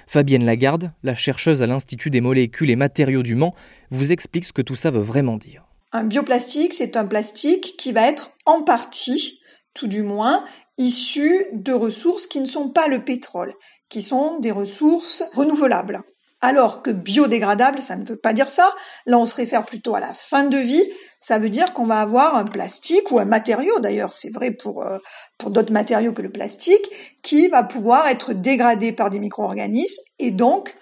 Fabienne 0.08 0.46
Lagarde, 0.46 0.92
la 1.04 1.16
chercheuse 1.16 1.62
à 1.62 1.68
l'Institut 1.68 2.10
des 2.10 2.22
molécules 2.22 2.70
et 2.70 2.75
matériaux 2.75 3.24
du 3.24 3.36
Mans, 3.36 3.56
vous 3.92 4.12
explique 4.12 4.46
ce 4.46 4.54
que 4.54 4.62
tout 4.62 4.75
ça 4.75 4.92
veut 4.92 5.00
vraiment 5.00 5.38
dire. 5.38 5.66
Un 5.92 6.04
bioplastique, 6.04 6.74
c'est 6.74 6.98
un 6.98 7.06
plastique 7.06 7.75
qui 7.78 7.94
va 7.94 8.08
être 8.08 8.32
en 8.46 8.62
partie, 8.62 9.42
tout 9.74 9.88
du 9.88 10.04
moins, 10.04 10.44
issu 10.78 11.46
de 11.54 11.74
ressources 11.74 12.28
qui 12.28 12.39
ne 12.39 12.46
sont 12.46 12.70
pas 12.70 12.88
le 12.88 13.04
pétrole, 13.04 13.54
qui 13.89 14.01
sont 14.01 14.39
des 14.39 14.51
ressources 14.51 15.24
renouvelables. 15.34 16.03
Alors 16.41 16.81
que 16.81 16.91
biodégradable, 16.91 17.81
ça 17.81 17.98
ne 17.98 18.05
veut 18.05 18.15
pas 18.15 18.31
dire 18.31 18.50
ça. 18.50 18.74
Là, 19.05 19.17
on 19.17 19.25
se 19.25 19.36
réfère 19.36 19.63
plutôt 19.63 19.96
à 19.96 20.00
la 20.00 20.13
fin 20.13 20.43
de 20.43 20.58
vie. 20.58 20.86
Ça 21.19 21.38
veut 21.38 21.50
dire 21.50 21.74
qu'on 21.74 21.86
va 21.86 22.00
avoir 22.00 22.36
un 22.36 22.46
plastique 22.46 23.12
ou 23.12 23.19
un 23.19 23.25
matériau, 23.25 23.79
d'ailleurs, 23.79 24.13
c'est 24.13 24.34
vrai 24.34 24.51
pour, 24.51 24.84
euh, 24.84 25.00
pour 25.38 25.50
d'autres 25.50 25.74
matériaux 25.74 26.13
que 26.13 26.22
le 26.22 26.31
plastique, 26.31 26.89
qui 27.24 27.50
va 27.50 27.63
pouvoir 27.63 28.08
être 28.08 28.31
dégradé 28.34 28.93
par 28.93 29.10
des 29.10 29.19
micro-organismes 29.19 30.01
et 30.17 30.31
donc 30.31 30.75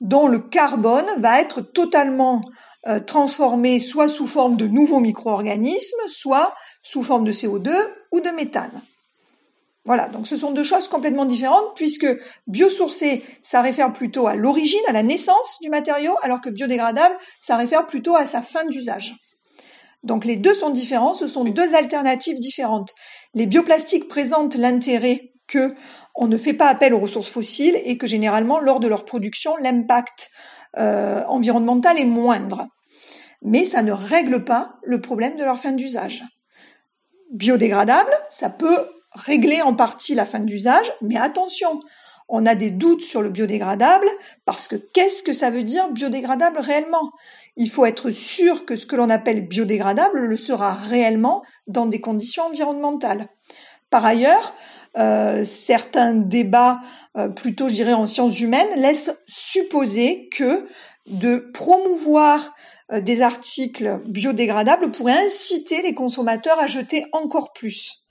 dont 0.00 0.28
le 0.28 0.38
carbone 0.38 1.06
va 1.18 1.40
être 1.40 1.60
totalement 1.60 2.40
euh, 2.88 2.98
transformé 2.98 3.80
soit 3.80 4.08
sous 4.08 4.26
forme 4.26 4.56
de 4.56 4.66
nouveaux 4.66 5.00
micro-organismes, 5.00 6.08
soit 6.08 6.54
sous 6.82 7.02
forme 7.02 7.24
de 7.24 7.32
CO2 7.32 7.70
ou 8.12 8.20
de 8.20 8.30
méthane. 8.30 8.82
Voilà, 9.84 10.08
donc 10.08 10.28
ce 10.28 10.36
sont 10.36 10.52
deux 10.52 10.62
choses 10.62 10.86
complètement 10.86 11.24
différentes 11.24 11.74
puisque 11.74 12.06
biosourcé, 12.46 13.24
ça 13.42 13.60
réfère 13.60 13.92
plutôt 13.92 14.28
à 14.28 14.36
l'origine, 14.36 14.80
à 14.86 14.92
la 14.92 15.02
naissance 15.02 15.58
du 15.60 15.70
matériau, 15.70 16.14
alors 16.22 16.40
que 16.40 16.50
biodégradable, 16.50 17.16
ça 17.40 17.56
réfère 17.56 17.86
plutôt 17.86 18.14
à 18.14 18.26
sa 18.26 18.42
fin 18.42 18.64
d'usage. 18.66 19.16
Donc 20.04 20.24
les 20.24 20.36
deux 20.36 20.54
sont 20.54 20.70
différents, 20.70 21.14
ce 21.14 21.26
sont 21.26 21.44
deux 21.44 21.74
alternatives 21.74 22.38
différentes. 22.38 22.92
Les 23.34 23.46
bioplastiques 23.46 24.08
présentent 24.08 24.54
l'intérêt 24.54 25.32
que 25.48 25.74
on 26.14 26.28
ne 26.28 26.36
fait 26.36 26.54
pas 26.54 26.68
appel 26.68 26.94
aux 26.94 27.00
ressources 27.00 27.30
fossiles 27.30 27.80
et 27.84 27.98
que 27.98 28.06
généralement 28.06 28.60
lors 28.60 28.80
de 28.80 28.88
leur 28.88 29.04
production 29.04 29.56
l'impact 29.56 30.30
euh, 30.78 31.24
environnemental 31.26 31.98
est 31.98 32.04
moindre. 32.04 32.68
Mais 33.42 33.64
ça 33.64 33.82
ne 33.82 33.92
règle 33.92 34.44
pas 34.44 34.76
le 34.84 35.00
problème 35.00 35.36
de 35.36 35.44
leur 35.44 35.58
fin 35.58 35.72
d'usage. 35.72 36.22
Biodégradable, 37.32 38.12
ça 38.30 38.50
peut 38.50 38.88
régler 39.14 39.62
en 39.62 39.74
partie 39.74 40.14
la 40.14 40.26
fin 40.26 40.40
d'usage, 40.40 40.92
mais 41.00 41.16
attention, 41.16 41.80
on 42.28 42.46
a 42.46 42.54
des 42.54 42.70
doutes 42.70 43.02
sur 43.02 43.20
le 43.20 43.28
biodégradable 43.28 44.06
parce 44.44 44.66
que 44.66 44.76
qu'est-ce 44.76 45.22
que 45.22 45.34
ça 45.34 45.50
veut 45.50 45.62
dire 45.62 45.90
biodégradable 45.90 46.58
réellement? 46.58 47.12
Il 47.56 47.68
faut 47.68 47.84
être 47.84 48.10
sûr 48.10 48.64
que 48.64 48.76
ce 48.76 48.86
que 48.86 48.96
l'on 48.96 49.10
appelle 49.10 49.46
biodégradable 49.46 50.18
le 50.18 50.36
sera 50.36 50.72
réellement 50.72 51.42
dans 51.66 51.86
des 51.86 52.00
conditions 52.00 52.44
environnementales. 52.44 53.28
Par 53.90 54.06
ailleurs, 54.06 54.54
euh, 54.96 55.44
certains 55.44 56.14
débats, 56.14 56.80
euh, 57.18 57.28
plutôt 57.28 57.68
je 57.68 57.74
dirais 57.74 57.92
en 57.92 58.06
sciences 58.06 58.40
humaines, 58.40 58.68
laissent 58.76 59.14
supposer 59.26 60.30
que 60.30 60.66
de 61.06 61.50
promouvoir 61.52 62.54
euh, 62.92 63.00
des 63.00 63.20
articles 63.20 64.00
biodégradables 64.06 64.90
pourrait 64.90 65.26
inciter 65.26 65.82
les 65.82 65.94
consommateurs 65.94 66.58
à 66.58 66.66
jeter 66.66 67.04
encore 67.12 67.52
plus 67.52 68.01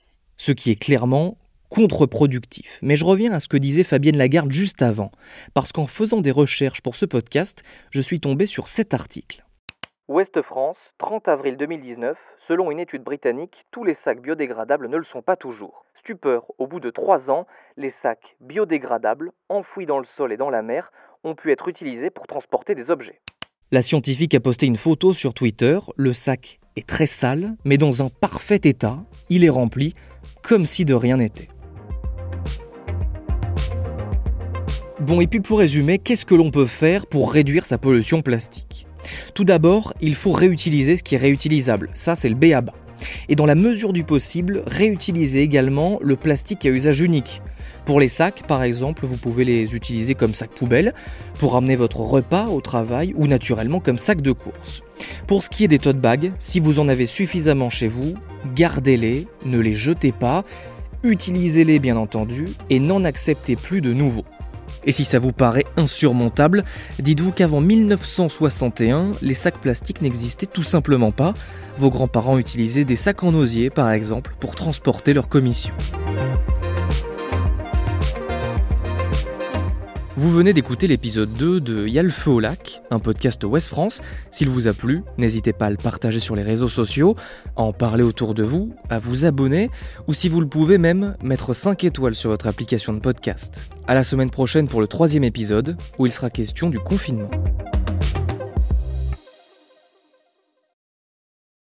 ce 0.42 0.50
qui 0.50 0.72
est 0.72 0.76
clairement 0.76 1.38
contre-productif. 1.68 2.80
Mais 2.82 2.96
je 2.96 3.04
reviens 3.04 3.30
à 3.30 3.38
ce 3.38 3.46
que 3.46 3.56
disait 3.56 3.84
Fabienne 3.84 4.18
Lagarde 4.18 4.50
juste 4.50 4.82
avant, 4.82 5.12
parce 5.54 5.70
qu'en 5.70 5.86
faisant 5.86 6.20
des 6.20 6.32
recherches 6.32 6.80
pour 6.80 6.96
ce 6.96 7.06
podcast, 7.06 7.62
je 7.90 8.00
suis 8.00 8.18
tombé 8.18 8.46
sur 8.46 8.66
cet 8.66 8.92
article. 8.92 9.44
Ouest 10.08 10.42
France, 10.42 10.78
30 10.98 11.28
avril 11.28 11.56
2019, 11.56 12.18
selon 12.48 12.72
une 12.72 12.80
étude 12.80 13.04
britannique, 13.04 13.66
tous 13.70 13.84
les 13.84 13.94
sacs 13.94 14.20
biodégradables 14.20 14.88
ne 14.88 14.96
le 14.96 15.04
sont 15.04 15.22
pas 15.22 15.36
toujours. 15.36 15.84
Stupeur, 15.94 16.46
au 16.58 16.66
bout 16.66 16.80
de 16.80 16.90
3 16.90 17.30
ans, 17.30 17.46
les 17.76 17.90
sacs 17.90 18.34
biodégradables, 18.40 19.30
enfouis 19.48 19.86
dans 19.86 20.00
le 20.00 20.04
sol 20.04 20.32
et 20.32 20.36
dans 20.36 20.50
la 20.50 20.62
mer, 20.62 20.90
ont 21.22 21.36
pu 21.36 21.52
être 21.52 21.68
utilisés 21.68 22.10
pour 22.10 22.26
transporter 22.26 22.74
des 22.74 22.90
objets. 22.90 23.20
La 23.70 23.80
scientifique 23.80 24.34
a 24.34 24.40
posté 24.40 24.66
une 24.66 24.76
photo 24.76 25.12
sur 25.12 25.34
Twitter, 25.34 25.78
le 25.96 26.12
sac 26.12 26.58
est 26.74 26.86
très 26.86 27.06
sale, 27.06 27.54
mais 27.64 27.78
dans 27.78 28.02
un 28.02 28.08
parfait 28.08 28.60
état, 28.64 28.98
il 29.30 29.44
est 29.44 29.50
rempli 29.50 29.94
comme 30.42 30.66
si 30.66 30.84
de 30.84 30.94
rien 30.94 31.16
n'était. 31.16 31.48
Bon, 35.00 35.20
et 35.20 35.26
puis 35.26 35.40
pour 35.40 35.58
résumer, 35.58 35.98
qu'est-ce 35.98 36.26
que 36.26 36.34
l'on 36.34 36.50
peut 36.50 36.66
faire 36.66 37.06
pour 37.06 37.32
réduire 37.32 37.66
sa 37.66 37.78
pollution 37.78 38.22
plastique? 38.22 38.86
Tout 39.34 39.44
d'abord, 39.44 39.94
il 40.00 40.14
faut 40.14 40.32
réutiliser 40.32 40.96
ce 40.96 41.02
qui 41.02 41.16
est 41.16 41.18
réutilisable, 41.18 41.90
ça 41.92 42.14
c'est 42.14 42.28
le 42.28 42.34
BABA. 42.34 42.72
Et 43.28 43.34
dans 43.34 43.46
la 43.46 43.56
mesure 43.56 43.92
du 43.92 44.04
possible, 44.04 44.62
réutiliser 44.66 45.42
également 45.42 45.98
le 46.02 46.14
plastique 46.14 46.64
à 46.66 46.70
usage 46.70 47.00
unique. 47.00 47.42
Pour 47.84 47.98
les 47.98 48.08
sacs, 48.08 48.46
par 48.46 48.62
exemple, 48.62 49.06
vous 49.06 49.16
pouvez 49.16 49.44
les 49.44 49.74
utiliser 49.74 50.14
comme 50.14 50.34
sac 50.34 50.50
poubelle, 50.50 50.94
pour 51.38 51.56
amener 51.56 51.74
votre 51.74 52.00
repas 52.00 52.46
au 52.46 52.60
travail 52.60 53.12
ou 53.16 53.26
naturellement 53.26 53.80
comme 53.80 53.98
sac 53.98 54.20
de 54.20 54.32
course. 54.32 54.82
Pour 55.26 55.42
ce 55.42 55.48
qui 55.48 55.64
est 55.64 55.68
des 55.68 55.80
tote 55.80 55.98
bags, 55.98 56.32
si 56.38 56.60
vous 56.60 56.78
en 56.78 56.88
avez 56.88 57.06
suffisamment 57.06 57.70
chez 57.70 57.88
vous, 57.88 58.14
gardez-les, 58.54 59.26
ne 59.44 59.58
les 59.58 59.74
jetez 59.74 60.12
pas, 60.12 60.44
utilisez-les 61.02 61.80
bien 61.80 61.96
entendu 61.96 62.44
et 62.70 62.78
n'en 62.78 63.02
acceptez 63.02 63.56
plus 63.56 63.80
de 63.80 63.92
nouveaux. 63.92 64.26
Et 64.84 64.92
si 64.92 65.04
ça 65.04 65.18
vous 65.18 65.32
paraît 65.32 65.66
insurmontable, 65.76 66.64
dites-vous 66.98 67.32
qu'avant 67.32 67.60
1961, 67.60 69.12
les 69.22 69.34
sacs 69.34 69.60
plastiques 69.60 70.02
n'existaient 70.02 70.46
tout 70.46 70.62
simplement 70.62 71.12
pas. 71.12 71.34
Vos 71.78 71.90
grands-parents 71.90 72.38
utilisaient 72.38 72.84
des 72.84 72.96
sacs 72.96 73.22
en 73.22 73.34
osier, 73.34 73.70
par 73.70 73.90
exemple, 73.90 74.34
pour 74.40 74.54
transporter 74.54 75.14
leurs 75.14 75.28
commissions. 75.28 75.74
Vous 80.22 80.30
venez 80.30 80.52
d'écouter 80.52 80.86
l'épisode 80.86 81.32
2 81.32 81.60
de 81.60 81.88
Y'a 81.88 82.04
le 82.04 82.08
feu 82.08 82.30
au 82.30 82.38
lac, 82.38 82.80
un 82.92 83.00
podcast 83.00 83.42
Ouest 83.42 83.66
France. 83.66 84.00
S'il 84.30 84.48
vous 84.48 84.68
a 84.68 84.72
plu, 84.72 85.02
n'hésitez 85.18 85.52
pas 85.52 85.66
à 85.66 85.70
le 85.70 85.76
partager 85.76 86.20
sur 86.20 86.36
les 86.36 86.44
réseaux 86.44 86.68
sociaux, 86.68 87.16
à 87.56 87.62
en 87.62 87.72
parler 87.72 88.04
autour 88.04 88.32
de 88.32 88.44
vous, 88.44 88.72
à 88.88 89.00
vous 89.00 89.24
abonner, 89.24 89.68
ou 90.06 90.12
si 90.12 90.28
vous 90.28 90.40
le 90.40 90.46
pouvez 90.46 90.78
même, 90.78 91.16
mettre 91.24 91.54
5 91.54 91.82
étoiles 91.82 92.14
sur 92.14 92.30
votre 92.30 92.46
application 92.46 92.92
de 92.92 93.00
podcast. 93.00 93.68
À 93.88 93.94
la 93.94 94.04
semaine 94.04 94.30
prochaine 94.30 94.68
pour 94.68 94.80
le 94.80 94.86
troisième 94.86 95.24
épisode, 95.24 95.76
où 95.98 96.06
il 96.06 96.12
sera 96.12 96.30
question 96.30 96.70
du 96.70 96.78
confinement. 96.78 97.30